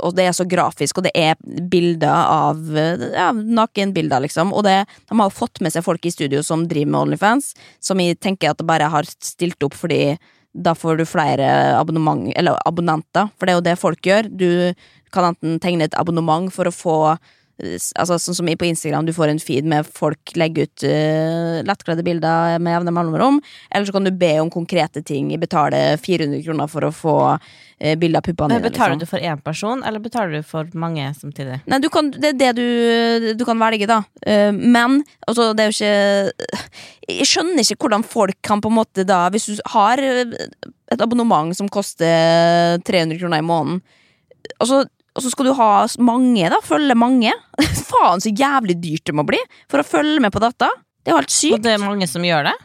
[0.00, 1.36] Og det er så grafisk, og det er
[1.70, 4.52] bilder av ja, nakenbilder, liksom.
[4.56, 8.00] Og det, de har fått med seg folk i studio som driver med Onlyfans, som
[8.00, 10.16] jeg tenker at det bare har stilt opp fordi
[10.52, 14.30] da får du flere abonnenter, for det er jo det folk gjør.
[14.30, 14.50] Du
[15.14, 16.96] kan enten tegne et abonnement for å få
[17.98, 22.04] Altså Sånn som på Instagram, du får en feed med folk legger ut uh, lettkledde
[22.06, 23.40] bilder med jevne mellomrom.
[23.70, 25.32] Eller så kan du be om konkrete ting.
[25.40, 28.64] Betale 400 kroner for å få uh, bilde av puppene dine.
[28.66, 29.04] Betaler liksom.
[29.04, 31.60] du for én person, eller betaler du for mange samtidig?
[31.70, 34.02] Nei, du kan, det er det du, du kan velge, da.
[34.26, 36.58] Uh, men altså, det er jo ikke
[37.10, 41.54] Jeg skjønner ikke hvordan folk kan på en måte da Hvis du har et abonnement
[41.56, 43.80] som koster 300 kroner i måneden,
[44.58, 44.80] og så,
[45.14, 46.60] og så skal du ha mange, da.
[46.64, 47.34] Følge mange.
[47.90, 50.70] Faen, så jævlig dyrt det må bli for å følge med på data.
[51.00, 51.56] Det er jo helt sykt.
[51.58, 52.56] Og det er mange som gjør det?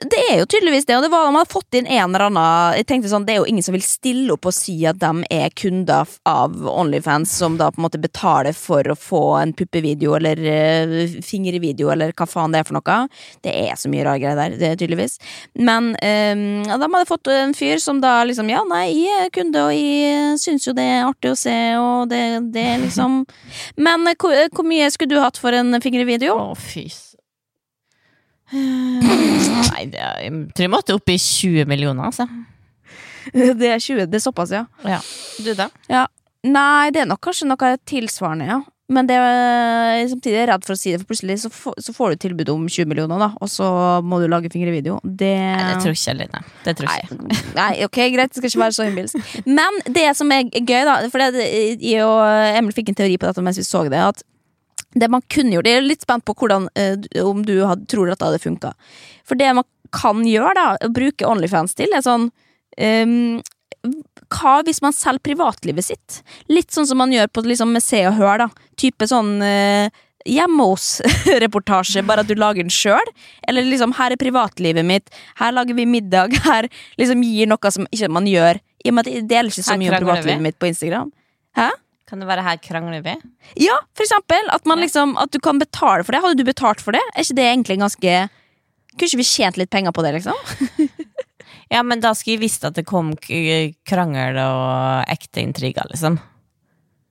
[0.00, 2.76] Det er jo tydeligvis det, og det var man hadde fått inn en eller annen
[2.78, 5.10] Jeg tenkte sånn, Det er jo ingen som vil stille opp og si at de
[5.34, 10.14] er kunder av Onlyfans, som da på en måte betaler for å få en puppevideo
[10.18, 10.94] eller uh,
[11.26, 12.96] fingervideo eller hva faen det er for noe.
[13.44, 15.18] Det er så mye rare greier der, det er tydeligvis.
[15.58, 19.32] Men um, ja, de hadde fått en fyr som da liksom Ja, nei, jeg er
[19.34, 22.22] kunde, og jeg syns jo det er artig å se, og det,
[22.54, 23.22] det liksom
[23.86, 26.36] Men eh, hvor, hvor mye skulle du hatt for en fingervideo?
[26.38, 27.11] Å, fy s-
[28.52, 32.28] Nei, det jeg tror jeg måtte opp i 20 millioner, altså.
[33.32, 34.64] Det er 20, det er såpass, ja.
[34.82, 34.98] Ja.
[35.44, 35.68] Du, da?
[35.88, 36.06] Ja.
[36.42, 38.56] Nei, det er nok kanskje noe tilsvarende, ja.
[38.92, 41.76] men det er, samtidig er jeg redd for å si det, for plutselig så, får-
[41.86, 43.68] så får du tilbud om 20 millioner, da, og så
[44.02, 44.98] må du lage fingrevideo.
[45.06, 46.42] Det Nei, det tror ikke jeg, Line.
[46.66, 47.20] Det tror ikke jeg.
[47.30, 49.30] Nei, nei, ok, greit, det skal ikke være så hymbilsk.
[49.46, 51.46] Men det som er gøy, da For det,
[51.78, 54.26] jeg og Emil fikk en teori på dette mens vi så det, at
[54.92, 58.10] det man kunne gjort Jeg er litt spent på hvordan, eh, om du hadde, tror
[58.10, 58.72] det hadde funka.
[59.24, 63.42] For det man kan gjøre, da, å bruke Onlyfans til, er sånn um,
[64.32, 66.22] hva hvis man selger privatlivet sitt?
[66.52, 68.48] Litt sånn som man gjør på liksom, med Se og Hør, da.
[68.80, 69.92] Type sånn eh,
[70.28, 73.12] hjemme hos-reportasje, bare at du lager den sjøl.
[73.48, 77.86] Eller liksom 'her er privatlivet mitt', 'her lager vi middag', her liksom gir noe som
[77.90, 78.60] ikke man gjør.
[78.84, 81.12] I og med at jeg deler ikke så mye om privatlivet mitt på Instagram.
[81.56, 81.70] Hæ?
[82.12, 83.14] Kan det være her krangler vi?
[83.64, 84.50] Ja, for eksempel.
[84.52, 86.20] At, man liksom, at du kan betale for det.
[86.20, 87.00] Hadde du betalt for det?
[87.14, 88.16] Er ikke det egentlig ganske
[88.92, 90.36] Kunne ikke vi tjent litt penger på det, liksom?
[91.72, 96.18] Ja, men da skulle jeg visst at det kom krangel og ekte intriger, liksom.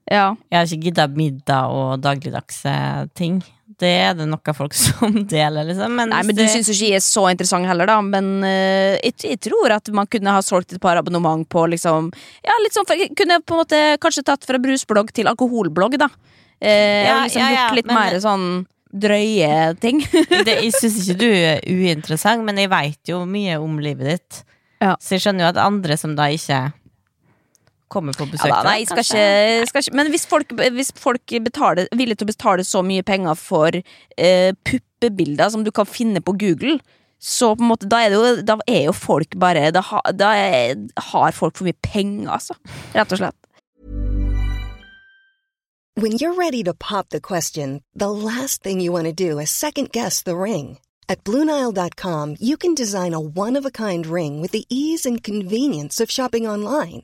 [0.05, 0.35] Ja.
[0.51, 2.73] Jeg har ikke gidda middag og dagligdagse
[3.17, 3.39] ting.
[3.81, 5.95] Det er det noen folk som deler, liksom.
[5.97, 7.97] Men, Nei, men du det- syns ikke jeg er så interessant heller, da.
[8.05, 12.11] Men uh, jeg, jeg tror at man kunne ha solgt et par abonnement på liksom
[12.45, 15.97] Ja, litt sånn for, jeg Kunne på en måte kanskje tatt fra brusblogg til alkoholblogg,
[16.01, 16.11] da.
[16.61, 18.45] Uh, Ja, liksom ja, ja, gjort litt men- mer sånn
[18.91, 20.01] drøye ting.
[20.45, 24.41] det, jeg syns ikke du er uinteressant, men jeg veit jo mye om livet ditt.
[24.83, 24.95] Ja.
[24.99, 26.59] Så jeg skjønner jo at andre som da ikke
[27.91, 31.35] kommer på besøk Ja, da, nei, skal ikke, skal ikke Men hvis folk, hvis folk
[31.45, 35.89] betaler, er villige til å betale så mye penger for eh, puppebilder som du kan
[35.89, 36.79] finne på Google,
[37.21, 40.01] så på en måte, da er, det jo, da er jo folk bare Da, ha,
[40.15, 40.75] da er,
[41.11, 42.57] har folk for mye penger, altså.
[42.95, 43.37] Rett og slett.
[45.99, 49.51] When you're ready to pop the question, the last thing you want to do is
[49.51, 50.79] second guess the ring.
[51.09, 55.21] At Bluenile.com, you can design a one of a kind ring with the ease and
[55.21, 57.03] convenience of shopping online.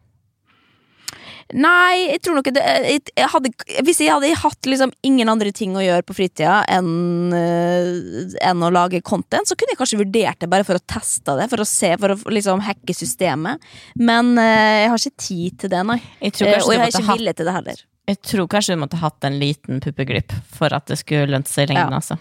[1.57, 3.51] Nei, jeg tror nok det, jeg, jeg hadde,
[3.87, 8.63] Hvis jeg hadde hatt liksom ingen andre ting å gjøre på fritida enn eh, enn
[8.63, 11.63] å lage content, så kunne jeg kanskje vurdert det bare for å teste det, for
[11.63, 13.61] å se, for å liksom hacke systemet.
[13.99, 15.99] Men eh, jeg har ikke tid til det, nei.
[16.21, 17.85] Jeg tror Eh, og jeg har ikke vilje til det heller.
[18.11, 21.69] Jeg tror kanskje du måtte hatt en liten puppeglipp for at det skulle lønt seg
[21.69, 22.01] i lengden, Ja.
[22.01, 22.17] altså.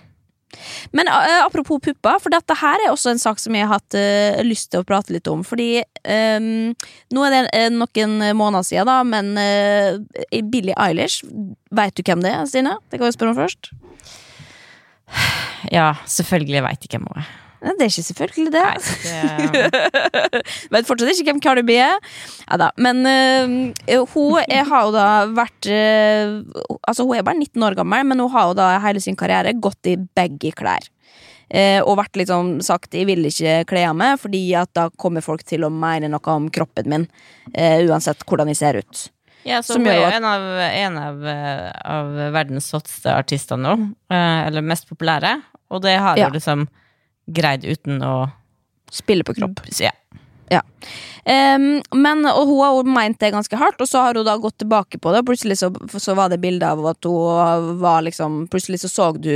[0.97, 3.97] Men uh, apropos pupper, for dette her er også en sak som jeg har hatt
[3.99, 5.45] uh, lyst til å prate litt om.
[5.47, 6.71] Fordi um,
[7.15, 11.25] nå er det eh, noen måneder siden, da, men uh, Billie Eilish
[11.71, 12.79] Vet du hvem det er, Stine?
[12.91, 13.71] Det kan vi spørre om først.
[15.71, 17.29] Ja, selvfølgelig veit jeg hvem hun er.
[17.61, 18.63] Nei, det er ikke selvfølgelig det.
[19.05, 19.81] Det,
[20.73, 21.99] Vet fortsatt ikke hvem Cardi B er.
[22.47, 22.71] Ja da.
[22.81, 26.39] Men uh, hun er, har jo da vært uh,
[26.89, 29.53] Altså, hun er bare 19 år gammel, men hun har jo da hele sin karriere
[29.61, 30.89] gått i baggy klær.
[31.51, 35.21] Uh, og vært liksom sagt 'jeg vil ikke kle av meg', fordi at da kommer
[35.21, 37.09] folk til å mene noe om kroppen min.
[37.53, 39.09] uansett hvordan jeg ser ut.
[39.45, 41.25] ja, så Som hun er jo en av, en av,
[41.85, 43.75] av verdens hotteste artister nå.
[44.09, 45.43] Eller mest populære.
[45.71, 46.29] Og det har Ja.
[46.29, 46.69] hun liksom
[47.35, 48.15] greid uten å
[48.91, 49.61] Spille på kropp.
[50.51, 50.63] Ja.
[51.25, 54.57] Em, men, og hun har meint det ganske hardt, og så har hun da gått
[54.59, 55.21] tilbake på det.
[55.23, 59.07] Og plutselig så, så var det bilde av at hun var liksom Plutselig så så
[59.15, 59.31] du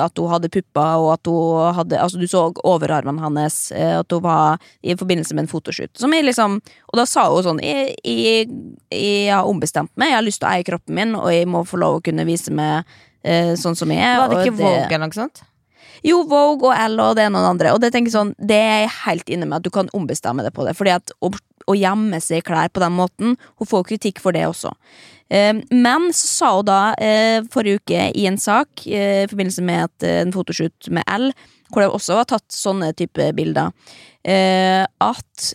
[0.00, 4.12] at hun hadde pupper, og at hun hadde Altså, du så overarmen hans, eh, at
[4.12, 5.92] hun var i forbindelse med en fotoshoot.
[5.98, 8.48] Som jeg liksom Og da sa hun sånn jeg, jeg,
[8.94, 11.66] jeg har ombestemt meg, jeg har lyst til å eie kroppen min, og jeg må
[11.68, 12.88] få lov å kunne vise meg
[13.26, 14.22] eh, sånn som jeg er.
[14.22, 15.44] Var det ikke Vogue eller noe sånt?
[16.04, 17.74] Jo, Vogue og Elle og det ene og det andre.
[17.74, 20.54] Og det tenker sånn, det er jeg helt inne med at du kan ombestemme deg
[20.56, 20.76] på det.
[20.78, 21.32] Fordi at å,
[21.74, 24.70] gjemme seg i klær på den måten Hun får kritikk for det også.
[25.34, 29.64] Eh, men så sa hun da eh, forrige uke i en sak eh, i forbindelse
[29.66, 31.32] med et, eh, en fotoshoot med Elle,
[31.72, 33.72] hvor det også var tatt sånne type bilder,
[34.22, 35.46] at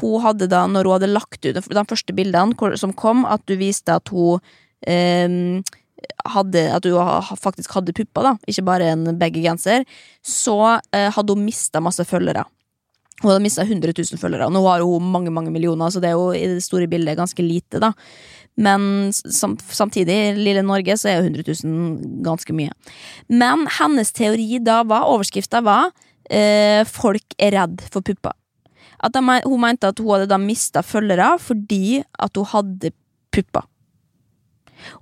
[0.00, 3.54] hun hadde da, når hun hadde lagt ut de første bildene som kom, at du
[3.58, 4.42] viste at hun
[4.86, 5.62] eh,
[6.34, 9.86] hadde, at hun faktisk hadde pupper, da, ikke bare en baggy genser,
[10.24, 10.58] så
[10.94, 12.46] eh, hadde hun mista masse følgere.
[13.22, 14.48] Hun hadde mista 100 000 følgere.
[14.52, 17.42] Nå har hun mange mange millioner, så det er jo i det store bildet ganske
[17.42, 17.80] lite.
[17.80, 17.92] da
[18.56, 22.72] Men sam samtidig, lille Norge, så er jo 100 000 ganske mye.
[23.28, 25.92] Men hennes teori da var, overskrifta var
[26.28, 28.36] eh, 'Folk er redd for pupper'.
[29.00, 32.92] At de, hun mente at hun hadde da mista følgere fordi at hun hadde
[33.32, 33.64] pupper.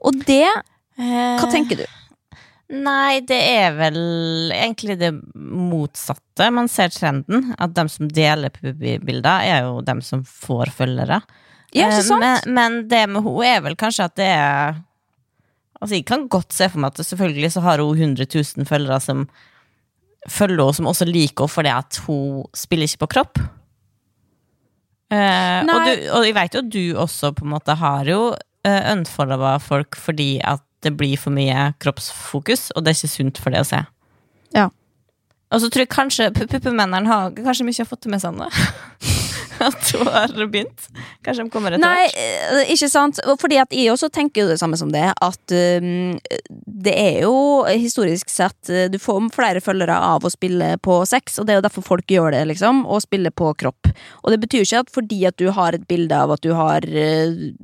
[0.02, 0.48] Og det
[0.96, 1.84] Hva tenker du?
[2.74, 3.98] Nei, det er vel
[4.54, 6.46] egentlig det motsatte.
[6.54, 7.50] Man ser trenden.
[7.60, 11.20] At de som deler bilder er jo dem som får følgere.
[11.74, 12.22] Ja, ikke Eh, sant?
[12.24, 14.82] Men, men det med henne er vel kanskje at det er
[15.82, 19.00] Altså, jeg kan godt se for meg at selvfølgelig så har hun 100 000 følgere
[19.04, 19.26] som
[20.30, 23.40] følger henne, som også liker henne fordi at hun spiller ikke på kropp.
[25.12, 28.20] Eh, og, du, og jeg vet jo at du også på en måte har jo
[28.32, 33.40] uh, unfollowa folk fordi at det blir for mye kroppsfokus, og det er ikke sunt
[33.42, 33.82] for det å se.
[34.54, 34.68] Ja.
[35.54, 38.48] Og så tror jeg kanskje pu- puppemennene har kanskje mye har fått med seg nå.
[39.62, 40.88] At hun har begynt.
[41.24, 42.54] Kanskje de kommer etter Nei, hvert.
[42.56, 43.20] Nei, ikke sant.
[43.40, 45.04] Fordi at jeg også tenker det samme som det.
[45.22, 46.16] At um,
[46.84, 47.36] det er jo
[47.70, 51.60] historisk sett eh, Du får flere følgere av å spille på sex, og det er
[51.60, 52.82] jo derfor folk gjør det, liksom.
[52.90, 53.92] Å spille på kropp.
[54.24, 56.84] Og det betyr ikke at fordi at du har et bilde av at du har
[56.90, 57.54] eh,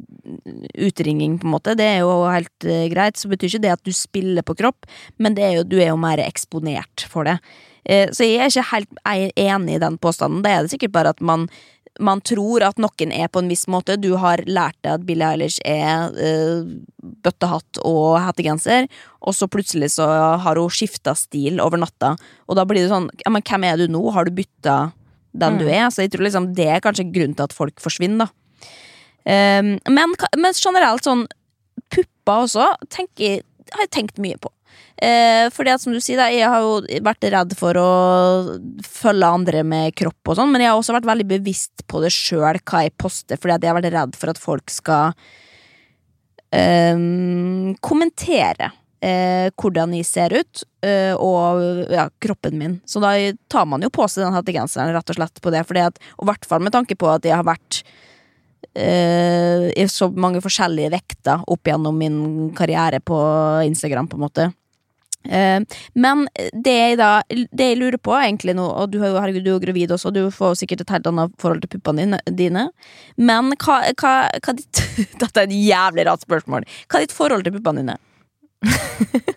[0.74, 3.84] utringning, på en måte, det er jo helt eh, greit, så betyr ikke det at
[3.86, 4.88] du spiller på kropp,
[5.18, 7.38] men det er jo, du er jo mer eksponert for det.
[7.84, 10.42] Eh, så jeg er ikke helt enig i den påstanden.
[10.44, 11.48] Det er det sikkert bare at man
[11.98, 13.96] man tror at noen er på en viss måte.
[14.00, 16.62] Du har lært deg at Billie Eilish er uh,
[17.24, 18.86] bøttehatt og hettegenser,
[19.20, 20.06] og så plutselig så
[20.40, 22.14] har hun skifta stil over natta,
[22.46, 24.04] og da blir det sånn Ja, men hvem er du nå?
[24.14, 24.78] Har du bytta
[25.36, 25.88] den du er?
[25.90, 28.39] Så jeg tror liksom det er kanskje grunnen til at folk forsvinner, da.
[29.24, 31.26] Um, men, men generelt sånn
[31.90, 33.42] pupper også tenker,
[33.74, 34.52] har jeg tenkt mye på.
[35.00, 37.90] Eh, fordi at som du sier, da, jeg har jo vært redd for å
[38.84, 42.10] følge andre med kropp og sånn, men jeg har også vært veldig bevisst på det
[42.12, 45.16] sjøl, hva jeg poster, fordi at jeg har vært redd for at folk skal
[46.52, 48.68] ehm, kommentere
[49.00, 52.76] eh, hvordan jeg ser ut, eh, og ja, kroppen min.
[52.84, 53.14] Så da
[53.48, 56.28] tar man jo på seg den hettegenseren rett og slett på det, fordi at, og
[56.28, 57.80] i hvert fall med tanke på at jeg har vært
[58.74, 63.18] eh, i så mange forskjellige vekter opp gjennom min karriere på
[63.66, 64.46] Instagram, på en måte.
[65.28, 65.60] Eh,
[66.00, 66.22] men
[66.64, 69.60] det jeg da Det jeg lurer på egentlig nå Og du, herregud, du er jo
[69.60, 72.62] gravid også, du får sikkert et helt annet forhold til puppene dine, dine.
[73.20, 74.80] Men hva, hva, hva ditt
[75.20, 76.64] Dette er et jævlig rart spørsmål.
[76.88, 77.98] Hva er ditt forhold til puppene dine?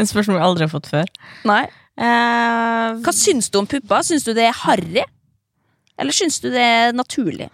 [0.00, 1.12] En spørsmål jeg aldri har fått før.
[1.46, 1.66] Nei
[1.98, 4.04] Eh, Hva syns du om pupper?
[4.06, 5.02] Syns du det er harry?
[5.98, 7.48] Eller syns du det er naturlig?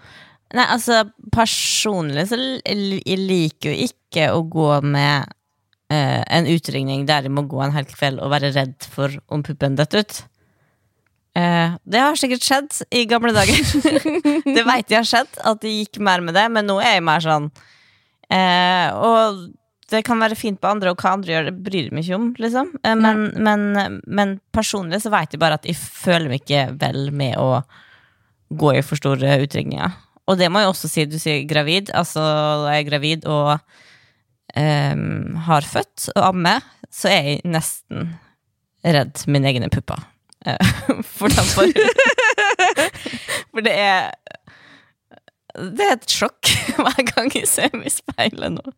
[0.55, 1.03] Nei, altså
[1.35, 5.27] personlig så jeg liker jo ikke å gå med
[5.91, 9.43] uh, en utringning der jeg må gå en hel kveld og være redd for om
[9.47, 10.21] puppen detter ut.
[11.35, 13.59] Uh, det har sikkert skjedd i gamle dager.
[14.57, 17.07] det veit jeg har skjedd, at jeg gikk mer med det, men nå er jeg
[17.09, 19.45] mer sånn uh, Og
[19.91, 22.31] det kan være fint på andre, og hva andre gjør, det bryr meg ikke om,
[22.41, 22.71] liksom.
[23.03, 23.67] Men, men,
[24.07, 27.61] men personlig så veit jeg bare at jeg føler meg ikke vel med å
[28.55, 29.93] gå i for store utringninger.
[30.31, 31.91] Og det må jeg også si, du sier gravid.
[31.97, 32.23] Altså,
[32.71, 33.59] jeg er gravid og
[34.57, 38.15] um, har født og ammer, så er jeg nesten
[38.85, 40.01] redd mine egne pupper.
[41.17, 41.71] for, For
[43.55, 44.11] For det er
[45.57, 48.75] Det er et sjokk hver gang jeg ser meg i speilet nå.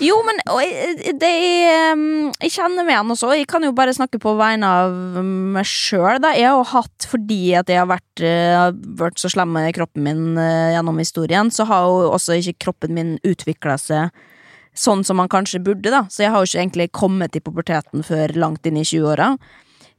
[0.00, 1.32] Jo, men jeg, det,
[1.92, 3.32] um, jeg kjenner meg igjen også.
[3.36, 6.22] Jeg kan jo bare snakke på vegne av meg sjøl.
[6.24, 8.70] Jeg har jo hatt, fordi at jeg har vært, eh,
[9.00, 12.96] vært så slem med kroppen min eh, gjennom historien, så har jo også ikke kroppen
[12.96, 14.14] min utvikla seg
[14.76, 16.04] sånn som man kanskje burde, da.
[16.08, 19.34] Så jeg har jo ikke egentlig kommet i puberteten før langt inn i 20-åra.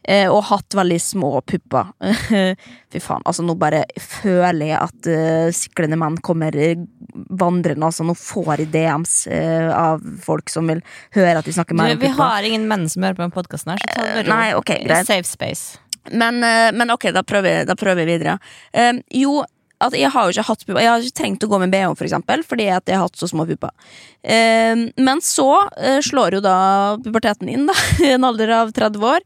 [0.04, 1.92] Eh, og hatt veldig små pupper.
[2.92, 6.82] Fy faen, altså nå bare føler jeg at uh, siklende menn kommer eh,
[7.30, 7.86] vandrende.
[7.86, 10.82] Altså nå får jeg DMs uh, av folk som vil
[11.18, 13.76] høre at de snakker mer om vi har ingen menn som hører på denne podkasten
[13.76, 15.06] her, så ta det med ro.
[15.06, 15.80] Safe space.
[16.10, 18.38] Men, uh, men ok, da prøver, da prøver jeg videre.
[18.74, 19.42] Eh, jo,
[19.82, 20.82] at jeg har jo ikke hatt pupper.
[20.84, 23.20] Jeg har ikke trengt å gå med BH, for eksempel, fordi at jeg har hatt
[23.20, 23.74] så små pupper.
[24.22, 26.58] Eh, men så eh, slår jo da
[27.02, 29.26] puberteten inn, da, i en alder av 30 år.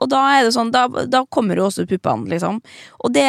[0.00, 2.62] Og da er det sånn, da, da kommer jo også puppene, liksom.
[3.02, 3.28] Og det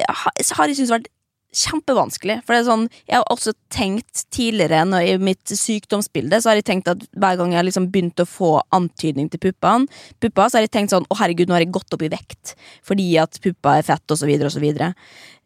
[0.00, 1.10] har jeg syntes vært
[1.56, 2.40] kjempevanskelig.
[2.46, 6.60] For det er sånn, jeg har også tenkt tidligere når, i mitt sykdomsbilde, så har
[6.60, 9.90] jeg tenkt at hver gang jeg har liksom begynt å få antydning til puppene,
[10.22, 12.54] puppa, så har jeg tenkt sånn å herregud, nå har jeg gått opp i vekt
[12.86, 14.62] fordi at puppa er fett, og så videre så.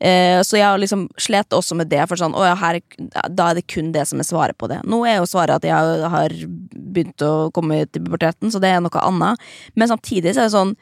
[0.04, 2.80] Eh, så jeg har liksom slet også med det, for sånn, å ja, her,
[3.30, 4.80] da er det kun det som er svaret på det.
[4.84, 6.34] Nå er jo svaret at jeg har
[6.72, 9.40] begynt å komme til puberteten, så det er noe annet.
[9.78, 10.76] Men samtidig så er det sånn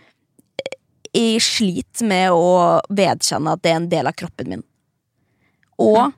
[1.13, 4.63] jeg sliter med å vedkjenne at det er en del av kroppen min.
[5.81, 6.13] Og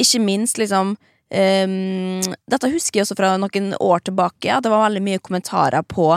[0.00, 4.86] ikke minst liksom um, Dette husker jeg også fra noen år tilbake, at det var
[4.86, 6.14] veldig mye kommentarer på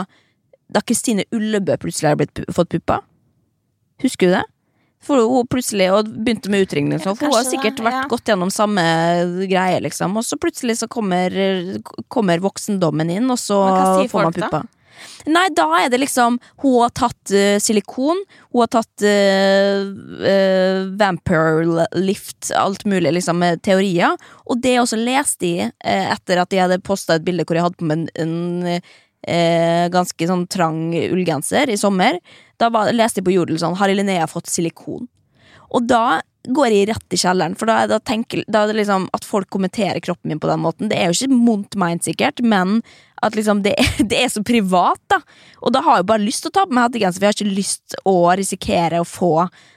[0.66, 3.04] da Kristine Ullebø plutselig har blitt, fått pupper.
[4.02, 4.44] Husker du det?
[5.06, 8.06] For hun plutselig og begynte med utringning, for hun har sikkert det, vært ja.
[8.10, 8.82] gått gjennom samme
[9.46, 10.16] greie, liksom.
[10.18, 11.30] Og så plutselig så kommer,
[12.10, 13.60] kommer voksendommen inn, og så
[14.10, 14.64] får man puppa.
[15.30, 19.82] Nei, da er det liksom Hun har tatt uh, silikon, hun har tatt uh,
[20.98, 24.16] vampire lift, alt mulig liksom med teorier.
[24.46, 27.66] Og det jeg også leste i etter at jeg hadde posta et bilde hvor jeg
[27.66, 28.36] hadde på meg en,
[29.26, 32.20] en ganske sånn trang ullgenser i sommer,
[32.60, 35.08] da var, leste jeg på Jodel sånn Har Linnea fått silikon?
[35.74, 39.08] Og da går jeg rett i kjelleren, for da, da, tenker, da er det liksom
[39.16, 40.90] at folk kommenterer kroppen min på den måten.
[40.90, 42.80] Det er jo ikke vondt meint, sikkert, men
[43.22, 43.76] at liksom det,
[44.10, 45.20] det er så privat, da.
[45.62, 47.40] Og da har jeg bare lyst til å ta på meg hettegenser, for jeg har
[47.40, 49.34] ikke lyst å risikere å få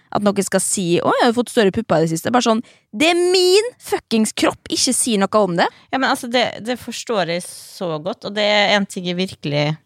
[0.09, 2.31] at noen skal si 'Å, jeg har fått større pupper i det siste'.
[2.33, 4.57] Bare sånn Det er min fuckings kropp!
[4.73, 5.67] Ikke si noe om det.
[5.91, 9.19] Ja, men altså, det, det forstår jeg så godt, og det er en ting jeg
[9.19, 9.77] virkelig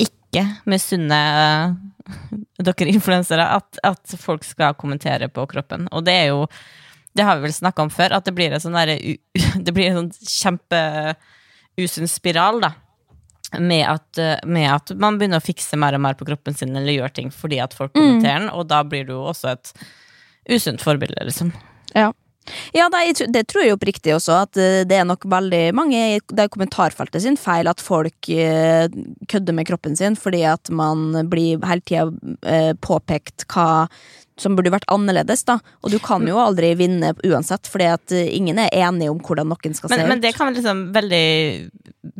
[0.00, 1.74] ikke misunner
[2.66, 5.88] dere influensere, at, at folk skal kommentere på kroppen.
[5.92, 6.46] Og det er jo
[7.16, 9.00] Det har vi vel snakka om før, at det blir en sånn derre
[9.64, 10.60] Det blir en sånn
[11.76, 12.72] kjempeusunn spiral, da.
[13.58, 16.74] Med at, eh, med at man begynner å fikse mer og mer på kroppen sin,
[16.76, 19.72] eller gjør ting fordi at folk kommenterer den, og da blir du jo også et
[20.48, 21.52] usunt forbilde, liksom.
[21.94, 22.12] Ja.
[22.76, 26.18] Ja, det, det tror jeg oppriktig også, at eh, det er nok veldig mange i
[26.30, 28.86] det er kommentarfeltet sin feil at folk eh,
[29.30, 32.08] kødder med kroppen sin fordi at man blir hele tida
[32.46, 33.86] eh, påpekt hva
[34.40, 35.58] som burde vært annerledes, da.
[35.84, 39.74] Og du kan jo aldri vinne uansett, fordi at ingen er enige om hvordan noen
[39.76, 40.22] skal Men, se men ut.
[40.24, 41.26] det kan liksom veldig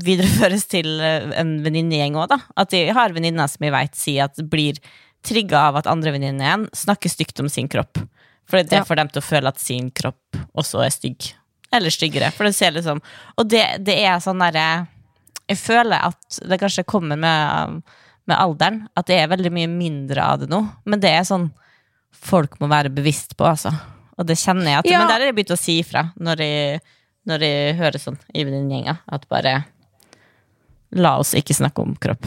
[0.05, 2.43] videreføres til en venninnegjeng òg, da.
[2.61, 4.83] At de har venninner som jeg vet sier at blir
[5.25, 8.03] trigga av at andre venninner igjen snakker stygt om sin kropp.
[8.48, 8.85] For det Ja.
[8.85, 11.33] får dem til å føle at sin kropp også er stygg.
[11.72, 12.33] Eller styggere.
[12.33, 13.00] For det ser liksom
[13.38, 14.88] Og det, det er sånn derre
[15.48, 17.83] Jeg føler at det kanskje kommer med,
[18.26, 20.61] med alderen, at det er veldig mye mindre av det nå.
[20.87, 21.50] Men det er sånn
[22.12, 23.70] folk må være bevisst på, altså.
[24.18, 24.98] Og det kjenner jeg at Ja.
[24.98, 26.81] Men der har jeg begynt å si ifra når jeg,
[27.26, 29.64] når jeg hører sånn i venninnegjenga, at bare
[30.92, 32.26] La oss ikke snakke om kropp.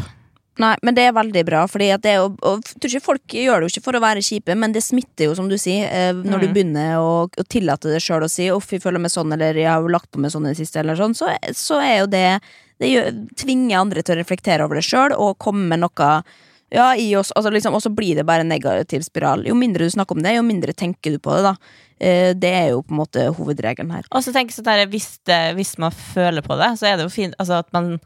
[0.61, 3.63] Nei, men det er veldig bra, fordi at det er og tror ikke Folk gjør
[3.63, 6.13] det jo ikke for å være kjipe, men det smitter jo, som du sier, eh,
[6.13, 6.53] når du Mm.
[6.53, 9.67] begynner å, å tillate det sjøl å si 'uff, jeg føler meg sånn', eller 'jeg
[9.71, 12.07] har jo lagt på meg sånn i det siste', eller sånn, så, så er jo
[12.07, 12.41] det
[12.79, 16.23] Det gjør, tvinger andre til å reflektere over det sjøl, og komme med noe
[16.73, 19.45] ja, i oss, altså liksom, og så blir det bare en negativ spiral.
[19.45, 21.55] Jo mindre du snakker om det, jo mindre tenker du på det, da.
[22.01, 24.03] Eh, det er jo på en måte hovedregelen her.
[24.11, 25.19] Og så jeg sånn hvis,
[25.55, 27.99] hvis man føler på det, så er det jo fint altså at man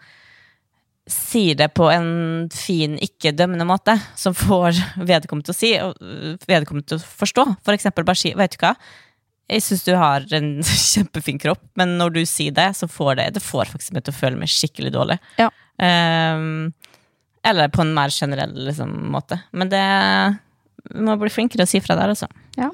[1.08, 6.48] sier det på en fin, ikke dømmende måte, som får vedkommende til å si, og
[6.50, 7.46] vedkommende til å forstå.
[7.66, 8.74] For eksempel bare si, vet du hva,
[9.48, 10.50] jeg syns du har en
[10.92, 14.16] kjempefin kropp, men når du sier det, så får det Det får faktisk meg til
[14.16, 15.18] å føle meg skikkelig dårlig.
[15.40, 15.48] Ja.
[15.80, 16.74] Um,
[17.48, 19.40] eller på en mer generell liksom, måte.
[19.56, 19.86] Men det
[20.88, 22.28] vi må bli flinkere å si fra der, altså.
[22.60, 22.70] Ja.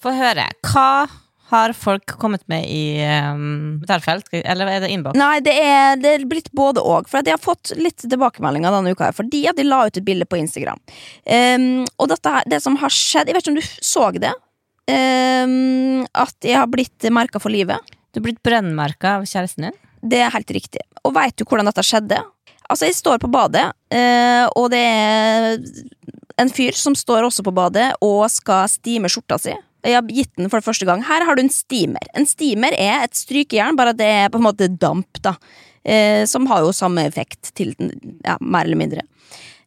[0.00, 0.46] Få høre.
[0.66, 1.06] Hva
[1.50, 4.28] har folk kommet med i um, kommentarfelt?
[4.40, 5.18] Eller er det innboks?
[5.18, 7.08] Nei, det er, det er blitt både og.
[7.10, 9.08] For jeg har fått litt tilbakemeldinger denne uka.
[9.08, 10.80] her Fordi at de la ut et bilde på Instagram.
[11.26, 14.34] Um, og dette, det som har skjedd Jeg vet ikke om du så det?
[14.90, 17.78] Um, at jeg har blitt merka for livet.
[18.10, 19.80] Du har blitt brennmerka av kjæresten din?
[20.00, 20.82] Det er helt riktig.
[21.04, 22.18] Og veit du hvordan dette skjedde?
[22.70, 25.58] Altså, jeg står på badet, uh, og det er
[26.40, 29.56] en fyr som står også på badet og skal stime skjorta si.
[29.86, 31.02] Jeg har gitt den for første gang.
[31.06, 32.04] Her har du en steamer.
[32.16, 35.36] En steamer er et strykejern, bare det er på en måte damp, da.
[35.80, 37.94] Eh, som har jo samme effekt til den,
[38.26, 39.06] ja, mer eller mindre.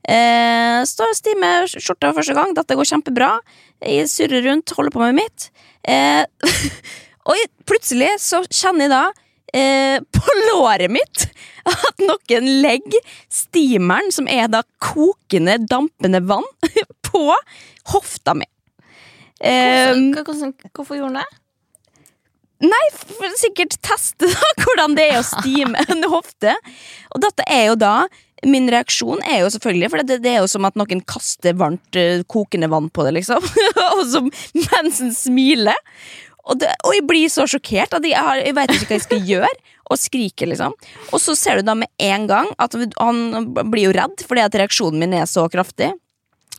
[0.04, 2.54] Eh, står og stimer skjorta første gang.
[2.56, 3.32] Dette går kjempebra.
[3.82, 5.50] Jeg surrer rundt, holder på med mitt.
[5.88, 6.24] Eh,
[7.30, 9.04] og plutselig så kjenner jeg da
[9.56, 11.28] eh, på låret mitt
[11.64, 16.48] at noen legger steameren, som er da kokende, dampende vann,
[17.08, 17.30] på
[17.94, 18.48] hofta mi.
[19.42, 21.40] Eh, Hva- hvordan- hvorfor gjorde han det?
[22.64, 26.54] Nei, for sikkert teste da hvordan det er å stime en hofte.
[27.12, 27.96] Og dette er jo da
[28.44, 31.96] Min reaksjon er jo selvfølgelig For det, det er jo som at noen kaster varmt,
[31.96, 33.40] eh, kokende vann på det, liksom.
[33.96, 35.80] og så mens en smiler.
[36.44, 39.06] Og, det, og jeg blir så sjokkert at jeg, har, jeg vet ikke hva jeg
[39.06, 39.54] skal gjøre.
[39.92, 40.76] Og skriker, liksom.
[41.16, 44.60] Og så ser du da med en gang at han blir jo redd fordi at
[44.60, 45.94] reaksjonen min er så kraftig.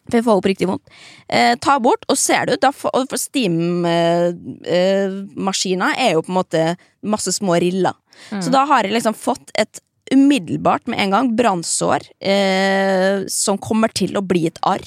[0.05, 0.87] For jeg får oppriktig vondt.
[1.33, 6.63] Eh, ta bort, og ser du, da for steam-maskina er jo på en måte
[7.01, 7.95] masse små riller.
[8.31, 9.75] Så da har jeg liksom fått et
[10.13, 14.85] umiddelbart med en gang brannsår eh, som kommer til å bli et arr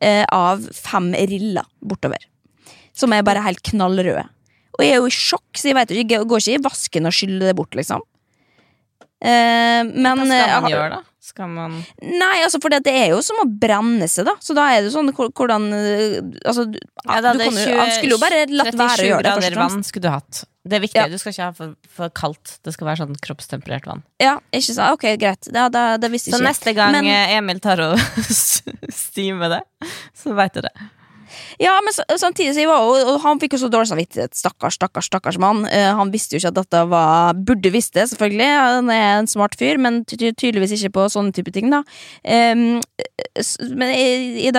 [0.00, 2.28] eh, av fem riller bortover.
[2.94, 4.24] Som er bare helt knallrøde.
[4.78, 7.08] Og jeg er jo i sjokk, så jeg vet ikke, jeg går ikke i vasken
[7.08, 8.04] og skyller det bort, liksom.
[9.22, 11.02] Eh, men Hva skal eh, man gjøre, da?
[11.22, 14.32] Skal man Nei, altså, for det, det er jo som å brenne seg, da.
[14.42, 17.78] Så da er det sånn hvordan eh, Altså, du, Ja, da, du kan jo, 20
[17.78, 19.34] han skulle jo bare latt være å gjøre det.
[19.38, 20.40] grader vann skulle du hatt.
[20.66, 20.98] Det er viktig.
[20.98, 21.06] Ja.
[21.10, 22.56] Du skal ikke ha for, for kaldt.
[22.66, 24.02] Det skal være sånn kroppstemperert vann.
[24.22, 24.98] Ja, ikke sant?
[24.98, 25.46] Ok, greit.
[25.54, 26.50] Ja, da, det visste Så jeg ikke.
[26.50, 28.02] neste gang Men- Emil tar og
[29.06, 29.62] stimer det,
[30.18, 30.74] så veit du det.
[31.62, 34.34] Ja, men samtidig så var jo Han fikk jo så dårlig samvittighet.
[34.36, 35.64] Stakkars, stakkars, stakkars mann.
[35.66, 38.48] Eh, han visste jo ikke at dette var Burde visst det, selvfølgelig.
[38.78, 41.82] Han er en smart fyr, men ty ty- tydeligvis ikke på sånne type ting, da.
[42.24, 44.52] Men jeg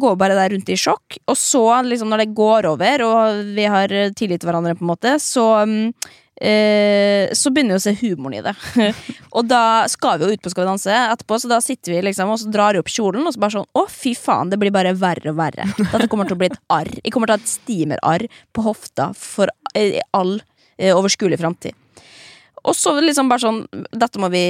[0.00, 3.66] går bare der rundt i sjokk, og så, liksom, når det går over, og vi
[3.70, 5.92] har tillit til hverandre, på en måte, så mm,
[6.40, 8.54] eh, så begynner vi å se humoren i det.
[9.36, 12.04] og da skal vi jo ut på Skal vi danse etterpå, så da sitter vi
[12.08, 14.60] liksom og så drar vi opp kjolen, og så bare sånn Å, fy faen, det
[14.60, 15.68] blir bare verre og verre.
[15.80, 16.92] Dette kommer til å bli et arr.
[17.00, 18.26] Jeg kommer til å ha et stimerarr
[18.56, 20.38] på hofta for eh, all
[20.78, 21.76] eh, overskuelig framtid.
[22.60, 23.60] Og så liksom bare sånn
[23.96, 24.44] Dette må vi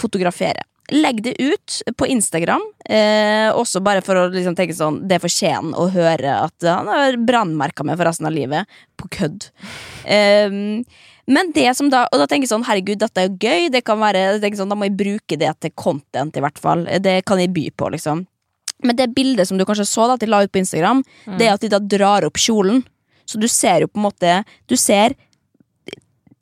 [0.00, 0.64] fotografere.
[0.90, 5.78] Legg det ut på Instagram, eh, også bare for å liksom tenke sånn Det fortjener
[5.78, 8.66] å høre at han har brannmerka meg for resten av livet.
[8.98, 9.46] På kødd.
[10.04, 10.50] Eh,
[11.32, 13.70] men det som da Og da tenker jeg sånn, herregud, dette er jo gøy.
[13.70, 16.84] Det kan være, sånn, Da må jeg bruke det til content, i hvert fall.
[16.84, 18.26] Det kan jeg by på, liksom.
[18.82, 21.04] Men det bildet som du kanskje så da, at de la ut på Instagram,
[21.38, 22.82] det er at de da drar opp kjolen.
[23.24, 25.14] Så du ser jo på en måte Du ser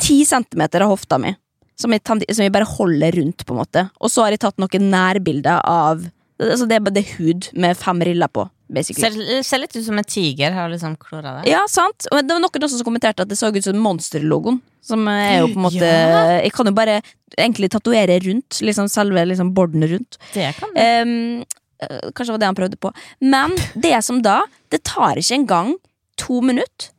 [0.00, 1.34] ti centimeter av hofta mi.
[1.80, 3.86] Som jeg, som jeg bare holder rundt, på en måte.
[4.00, 6.08] Og så har jeg tatt noen nærbilder av
[6.40, 8.46] Altså Det er bare det hud med fem riller på.
[8.86, 9.12] Ser,
[9.44, 10.54] ser litt ut som en tiger.
[10.56, 11.50] Har liksom klora det.
[11.50, 12.06] Ja, sant.
[12.08, 14.60] Og det var noen også som kommenterte at det så ut som Monster-logoen.
[14.80, 16.22] Som er jo på en måte Ja.
[16.40, 17.00] Jeg kan jo bare
[17.36, 18.60] egentlig tatovere rundt.
[18.64, 20.16] Liksom selve liksom borden rundt.
[20.32, 20.80] Det kan du.
[20.80, 22.94] Eh, kanskje det var det han prøvde på.
[23.20, 25.74] Men det som da Det tar ikke engang
[26.16, 26.92] to minutter.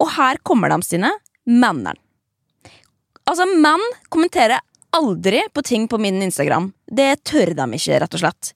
[0.00, 1.10] Og her kommer de sine
[1.46, 1.94] mennene.
[3.30, 4.60] Altså, menn kommenterer
[4.94, 6.70] aldri på ting på min Instagram.
[6.86, 8.52] Det tør de ikke, rett og slett.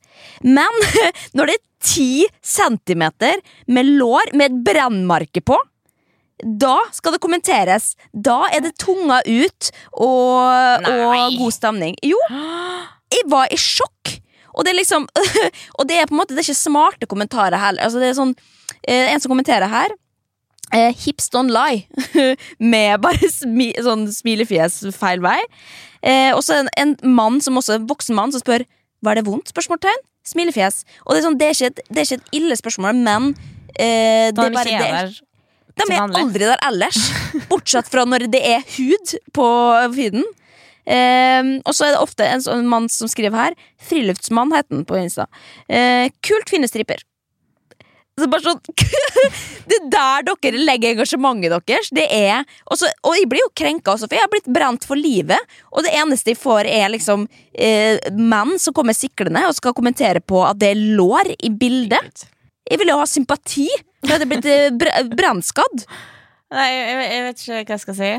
[0.47, 0.83] Men
[1.37, 3.41] når det er ti centimeter
[3.71, 5.59] med lår med et brennmarke på
[6.39, 7.97] da skal det kommenteres.
[8.13, 11.97] Da er det tunga ut og, og god stemning.
[12.07, 12.19] Jo,
[13.11, 14.19] jeg var i sjokk.
[14.55, 15.05] Og det er liksom
[15.79, 17.85] Og det er på en måte Det er ikke smarte kommentarer heller.
[17.85, 18.33] Altså det er sånn
[18.81, 19.93] eh, En som kommenterer her
[20.75, 21.87] eh, Hips don't lie.
[22.73, 25.39] Med bare smi, sånn smilefjes feil vei.
[26.03, 28.63] Eh, og så en, en mann som også en voksen mann som spør
[29.03, 29.51] Var det vondt?
[29.51, 30.85] spørsmålstegn Smilefjes.
[31.07, 33.33] Og det er, sånn, det er, et, det er ikke et ille spørsmål, men
[33.75, 35.17] eh, det er bare det, er
[35.79, 36.99] de er aldri der ellers,
[37.51, 39.47] bortsett fra når det er hud på
[39.95, 40.27] feeden.
[40.89, 43.57] Um, og så er det ofte en sånn mann som skriver her.
[43.91, 45.27] Friluftsmann heter den på Insta.
[45.69, 47.03] Uh, kult fine striper.
[48.19, 48.61] Så bare sånn
[49.69, 51.91] Det er der dere legger engasjementet deres.
[51.95, 54.99] Det er også, Og jeg blir jo krenka også, for jeg har blitt brent for
[54.99, 55.59] livet.
[55.73, 60.25] Og det eneste jeg får, er liksom eh, menn som kommer siklende og skal kommentere
[60.25, 62.27] på at det er lår i bildet.
[62.69, 65.87] Jeg vil jo ha sympati for jeg hadde blitt eh, brannskadd.
[66.55, 68.11] Nei, jeg, jeg vet ikke hva jeg skal si.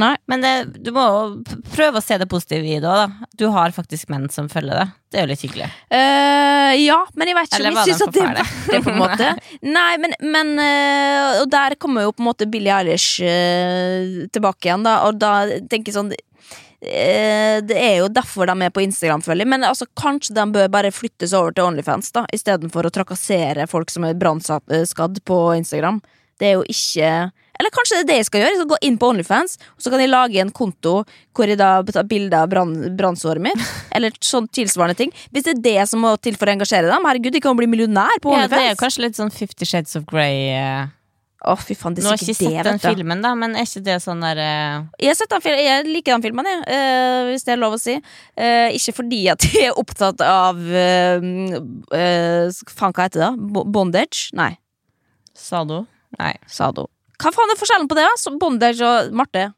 [0.00, 0.14] Nei.
[0.30, 3.28] Men det, du må jo prøve å se det positive i det òg, da.
[3.36, 4.86] Du har faktisk menn som følger det.
[5.12, 5.68] Det er jo litt hyggelig.
[5.92, 8.80] Uh, ja, men jeg vet ikke Eller om jeg syns at det er verdt det,
[8.86, 9.30] på en måte.
[9.68, 14.70] Nei, men, men uh, Og der kommer jo på en måte Billie Eilish uh, tilbake
[14.70, 15.34] igjen, da, og da
[15.68, 16.14] tenker jeg sånn
[16.82, 19.50] det er jo derfor de er på Instagram, føler jeg.
[19.52, 23.92] Men altså, kanskje de bør bare flyttes over til Onlyfans, da istedenfor å trakassere folk
[23.92, 26.00] som er brannskadd på Instagram.
[26.42, 27.12] Det er jo ikke
[27.62, 28.52] Eller kanskje det er det jeg skal gjøre.
[28.56, 30.94] Jeg skal gå inn på Onlyfans, og så kan jeg lage en konto
[31.32, 33.68] hvor jeg da tar bilde av brannsåret mitt.
[33.94, 35.12] Eller sånn tilsvarende ting.
[35.30, 37.70] Hvis det er det som må til for å engasjere dem, herregud, de kan bli
[37.70, 38.58] millionær på Onlyfans.
[38.58, 40.50] Ja, det er kanskje litt sånn Fifty Shades of Grey.
[40.58, 40.90] Uh...
[41.42, 43.56] Å, fy faen, det er Nå har jeg ikke det, sett den filmen, da, men
[43.58, 44.84] er ikke det sånn der uh...
[45.02, 45.16] Jeg,
[45.58, 47.96] jeg liker den filmen, jeg, uh, hvis det er lov å si.
[48.38, 50.58] Uh, ikke fordi at jeg er opptatt av
[51.92, 53.30] Faen, hva heter det?
[53.30, 53.64] da?
[53.74, 54.30] Bondage?
[54.38, 54.52] Nei,
[55.34, 55.84] Sado?
[56.18, 56.34] Nei.
[56.46, 56.86] Sado.
[57.22, 58.06] Hva faen er forskjellen på det?
[58.18, 59.52] Så Bondage og Marte?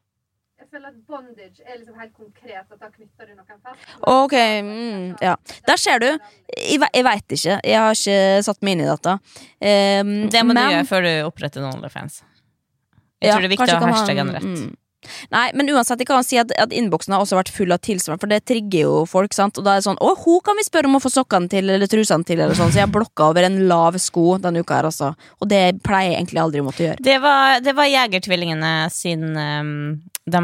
[0.61, 3.97] Jeg føler at bondage er liksom helt konkret, at da knytter du noen fast.
[4.11, 4.35] Ok,
[4.67, 5.35] mm, ja.
[5.69, 6.09] Der ser du.
[6.57, 7.59] Jeg, ve- jeg veit ikke.
[7.63, 9.13] Jeg har ikke satt meg inn i dette.
[9.15, 12.23] Um, Det må men- du gjøre før du oppretter en OnlyFans.
[13.23, 14.43] Jeg Ja, tror det er viktig å ha kan hashtaggen rett.
[14.43, 14.75] mm.
[15.35, 18.23] Nei, men uansett, jeg kan si at, at innboksen har også vært full av tilsvarende,
[18.23, 19.35] for det trigger jo folk.
[19.37, 19.59] sant?
[19.59, 21.71] Og da er det sånn 'Å, hun kan vi spørre om å få sokkene til,
[21.71, 22.73] eller trusene til', eller sånn.
[22.73, 25.15] Så jeg blokka over en lav sko denne uka her, altså.
[25.41, 27.03] Og det pleier jeg egentlig aldri å måtte gjøre.
[27.05, 30.41] Det var, det var Jegertvillingene sin um, de,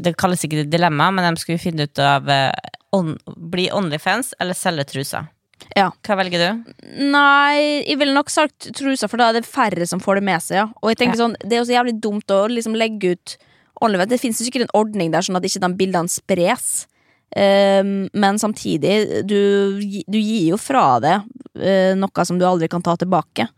[0.00, 2.52] Det kalles ikke dilemma, men de skulle finne ut av uh,
[2.92, 5.30] on, bli Onlyfans eller selge truser.
[5.76, 5.88] Ja.
[6.04, 6.74] Hva velger du?
[7.12, 10.44] Nei, jeg ville nok sagt trusa, for da er det færre som får det med
[10.44, 10.66] seg, ja.
[10.82, 13.36] Og jeg tenker sånn, det er jo så jævlig dumt å liksom legge ut.
[13.82, 16.84] Det finnes jo sikkert en ordning der, sånn at ikke de bildene spres.
[17.32, 21.24] Um, men samtidig, du, du gir jo fra deg
[21.56, 23.48] uh, noe som du aldri kan ta tilbake.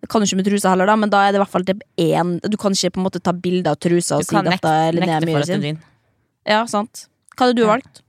[0.00, 1.64] Det kan du ikke med trusa heller, da, men da er det i hvert fall
[1.68, 4.70] til én Du kan ikke på en måte ta bilde av trusa og si dette
[4.84, 5.80] er Linnea Myhre det sin.
[6.48, 7.06] Ja, sant.
[7.34, 7.74] Hva hadde du Ja.
[7.74, 8.00] valgt?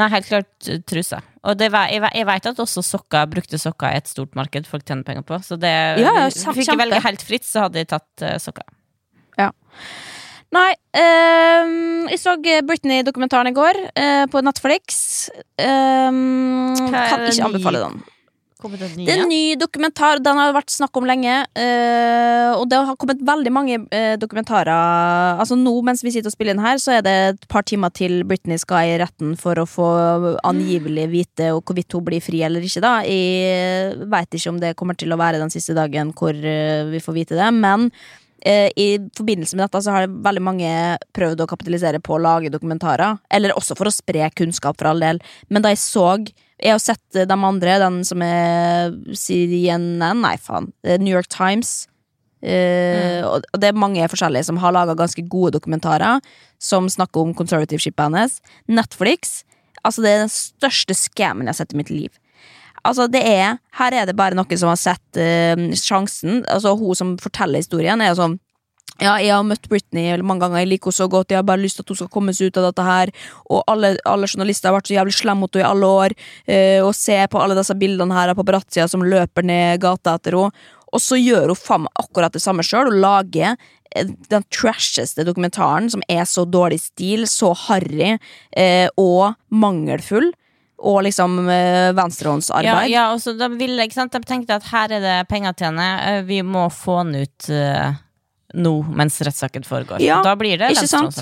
[0.00, 1.18] Nei, helt klart uh, truse.
[1.44, 4.68] Og det, var- jeg, jeg vet at også sokker, brukte sokker er et stort marked
[4.70, 5.40] folk tjener penger på.
[5.44, 8.64] Så det, Ja, ja, fikk jeg velge helt fritt, så hadde jeg tatt uh, sokker.
[10.52, 10.68] Nei,
[11.00, 12.34] um, jeg så
[12.68, 15.30] Britney-dokumentaren i går uh, på Netflix.
[15.56, 18.02] Um, kan ikke anbefale den.
[18.62, 20.20] Kommer det Det er en ny dokumentar.
[20.22, 21.40] Den har vært snakk om lenge.
[21.58, 25.40] Uh, og det har kommet veldig mange uh, dokumentarer.
[25.42, 27.90] Altså Nå mens vi sitter og spiller inn her, så er det et par timer
[27.94, 29.90] til Britney skal i retten for å få
[30.46, 32.84] angivelig vite og hvorvidt hun blir fri eller ikke.
[32.84, 36.88] da Jeg veit ikke om det kommer til å være den siste dagen hvor uh,
[36.92, 37.90] vi får vite det, men
[38.44, 40.70] eh, i forbindelse med dette så har veldig mange
[41.16, 43.18] prøvd å kapitalisere på å lage dokumentarer.
[43.32, 45.22] Eller også for å spre kunnskap, for all del.
[45.48, 46.08] Men da jeg så
[46.62, 50.70] Jeg har sett eh, de andre, den som er CNN Nei, faen.
[50.86, 51.88] eh, New York Times.
[52.42, 56.18] Uh, og og det er mange forskjellige som har laga ganske gode dokumentarer
[56.58, 58.40] som snakker om conservative-skipet hennes.
[58.66, 59.44] Netflix.
[59.86, 62.10] Altså, det er den største scammen jeg har sett i mitt liv.
[62.82, 66.42] Altså, det er Her er det bare noen som har sett uh, sjansen.
[66.50, 68.40] Altså, hun som forteller historien, er jo sånn
[69.00, 71.62] ja, jeg har møtt Britney mange ganger, jeg liker henne så godt, jeg har bare
[71.62, 73.12] lyst til at hun skal komme seg ut av dette her.
[73.50, 76.16] Og alle, alle journalister har vært så jævlig slemme mot henne i alle år.
[76.46, 80.36] eh, og se på alle disse bildene her av paparazzier som løper ned gata etter
[80.38, 80.68] henne.
[80.92, 83.56] Og så gjør hun faen meg akkurat det samme sjøl, og lager
[83.96, 90.32] eh, den trasheste dokumentaren som er så dårlig stil, så harry eh, og mangelfull.
[90.82, 92.90] Og liksom øh, venstrehåndsarbeid.
[92.90, 94.16] ja og så da ville, ikke sant?
[94.16, 97.50] de tenkte at her er det penger til tjene, eh, vi må få han ut
[97.54, 98.00] eh,
[98.54, 100.00] nå mens rettssaken foregår.
[100.04, 101.18] Ja, da blir det sant?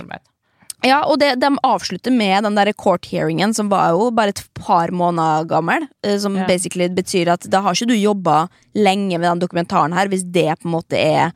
[0.83, 4.89] Ja, og det, de avslutter med den der court-hearingen, som var jo bare et par
[4.89, 5.87] måneder gammel.
[6.03, 6.47] eh, Som Ja.
[6.47, 10.59] basically betyr at da har ikke du jobba lenge med den dokumentaren her, hvis det
[10.61, 11.33] på en måte er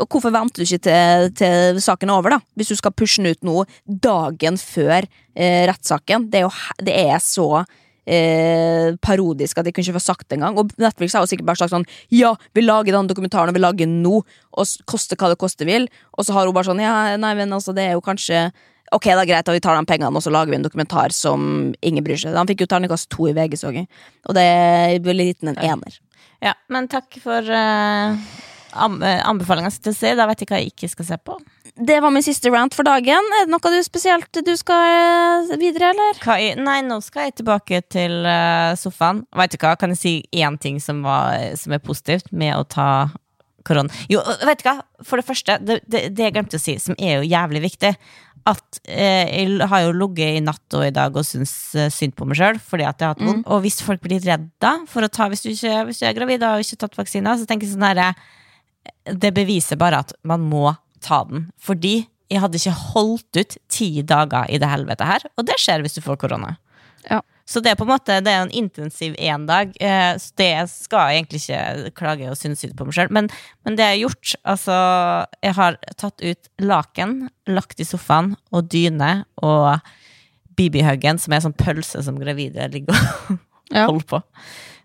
[0.00, 2.38] Og hvorfor venter du ikke til, til saken er over, da?
[2.56, 5.04] Hvis du skal pushe den ut nå dagen før
[5.36, 6.30] eh, rettssaken.
[6.30, 6.50] Det er jo
[6.82, 7.66] det er så
[8.06, 10.58] eh, parodisk at de kunne ikke få sagt det engang.
[10.60, 13.64] Og Netflix har jo sikkert bare sagt sånn Ja, vi lager den dokumentaren, og vi
[13.64, 15.88] lager den nå, og koste hva det koste vil.
[16.18, 18.48] Og så har hun bare sånn Ja, nei, men altså, det er jo kanskje
[18.94, 21.72] Ok, da greit, da vi tar de pengene, og så lager vi en dokumentar som
[21.82, 22.36] ingen bryr seg.
[22.36, 23.88] Han fikk jo terningkast to i VG, så jeg.
[24.28, 24.44] Og det
[25.02, 25.96] ble gitt den en ener.
[26.44, 28.14] Ja, men takk for uh,
[28.76, 30.12] anbefalinga til å se.
[30.14, 31.40] Da vet jeg hva jeg ikke skal se på.
[31.74, 33.30] Det var min siste rant for dagen.
[33.34, 36.20] Er det noe du spesielt du skal eh, videre, eller?
[36.22, 39.24] Jeg, nei, nå skal jeg tilbake til eh, sofaen.
[39.34, 42.62] Vet du hva, kan jeg si én ting som, var, som er positivt med å
[42.62, 42.88] ta
[43.66, 43.90] korona?
[44.12, 46.94] Jo, vet du hva, for det første, det, det, det jeg glemte å si, som
[46.94, 47.90] er jo jævlig viktig,
[48.44, 52.14] at eh, jeg har jo ligget i natt og i dag og syns eh, synd
[52.14, 53.46] på meg sjøl fordi at jeg har hatt vondt.
[53.48, 56.44] Og hvis folk blir redda for å ta Hvis du, ikke, hvis du er gravid
[56.44, 58.10] og har ikke tatt vaksina, så tenker jeg sånn herre
[59.16, 60.68] Det beviser bare at man må
[61.04, 61.48] ta den.
[61.60, 65.84] Fordi jeg hadde ikke holdt ut ti dager i det helvete her, og det skjer
[65.84, 66.56] hvis du får korona.
[67.10, 67.20] Ja.
[67.44, 69.74] Så det er på en måte Det er en intensiv én dag.
[69.76, 73.10] Eh, så det skal jeg egentlig ikke klage og synes synd på meg sjøl.
[73.12, 73.28] Men,
[73.68, 74.76] men det jeg har gjort Altså,
[75.44, 77.12] jeg har tatt ut laken,
[77.52, 79.10] lagt i sofaen, og dyne
[79.44, 79.76] og
[80.56, 83.36] BB-huggen, som er sånn pølse som gravide ligger og
[83.74, 83.84] Ja.
[83.90, 84.22] holder på.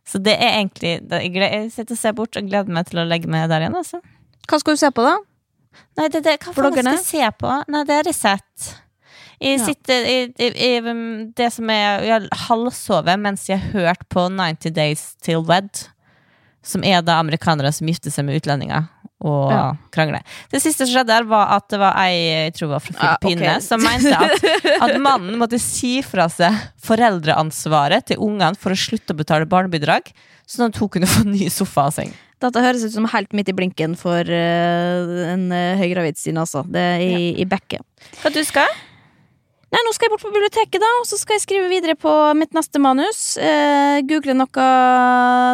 [0.09, 3.07] Så det er egentlig jeg, jeg sitter og ser bort og gleder meg til å
[3.07, 4.01] legge meg der igjen, altså.
[4.49, 5.15] Hva skal du se på, da?
[5.99, 6.95] Nei, det, det, hva Bloggerne?
[6.97, 7.55] skal jeg se på?
[7.72, 8.70] Nei, det har jeg sett.
[9.39, 14.26] Jeg sitter i, i, i det som er Jeg halvsover mens jeg har hørt på
[14.28, 15.86] 90 Days Till Wed.
[16.66, 18.88] Som er da amerikanere som gifter seg med utlendinger
[19.20, 19.76] og Ja.
[19.91, 20.24] krangler.
[20.51, 23.51] Det siste som skjedde, der var at det var ei jeg tror var fra Filippinene
[23.51, 23.68] ah, okay.
[23.68, 26.55] som mente at, at mannen måtte si fra seg
[26.86, 30.12] foreldreansvaret til ungene for å slutte å betale barnebidrag,
[30.47, 32.16] sånn at hun kunne få ny sofa og seng.
[32.39, 36.64] Dette høres ut som helt midt i blinken for uh, en uh, høygravid Stine, altså.
[36.64, 37.84] Det er i, i bekket.
[38.22, 38.72] Hva du skal?
[39.70, 42.09] Nei, nå skal jeg bort på biblioteket, da, og så skal jeg skrive videre på
[42.38, 43.38] mitt neste manus.
[43.38, 44.70] Eh, google noe,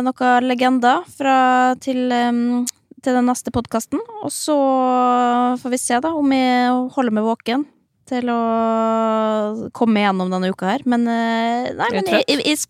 [0.08, 1.38] noe legender fra
[1.84, 2.64] til, um,
[3.04, 4.00] til den neste podkasten.
[4.24, 4.56] Og så
[5.60, 7.68] får vi se, da, om jeg holder meg våken
[8.08, 8.40] til å
[9.76, 10.88] komme gjennom denne uka her.
[10.88, 12.64] Men eh, nei, men jeg, jeg, jeg,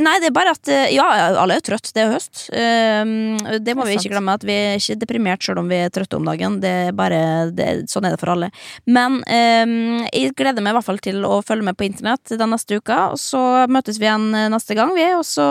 [0.00, 1.04] Nei, det er bare at eh, Ja,
[1.36, 1.90] alle er jo trøtt.
[1.94, 2.46] Det er jo høst.
[2.50, 4.36] Um, det må Det vi ikke glemme.
[4.38, 6.58] At vi er ikke deprimert selv om vi er trøtte om dagen.
[6.62, 7.20] Det er bare,
[7.54, 8.50] det, sånn er det for alle.
[8.88, 12.52] Men um, jeg gleder meg i hvert fall til å følge med på internett den
[12.54, 13.10] neste uka.
[13.14, 15.46] Og så møtes vi igjen eh, neste gang, vi, og så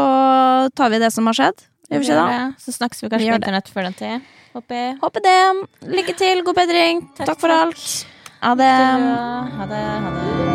[0.75, 1.67] tar vi det som har skjedd.
[1.85, 4.33] Så snakkes vi kanskje på internett før den tid.
[4.55, 4.97] Håper jeg.
[5.03, 5.39] Håper det.
[5.99, 7.05] Lykke til, god bedring.
[7.21, 7.87] Takk, for alt.
[8.41, 8.75] Ha det.
[9.61, 9.87] Ha det.
[10.09, 10.54] Ha det.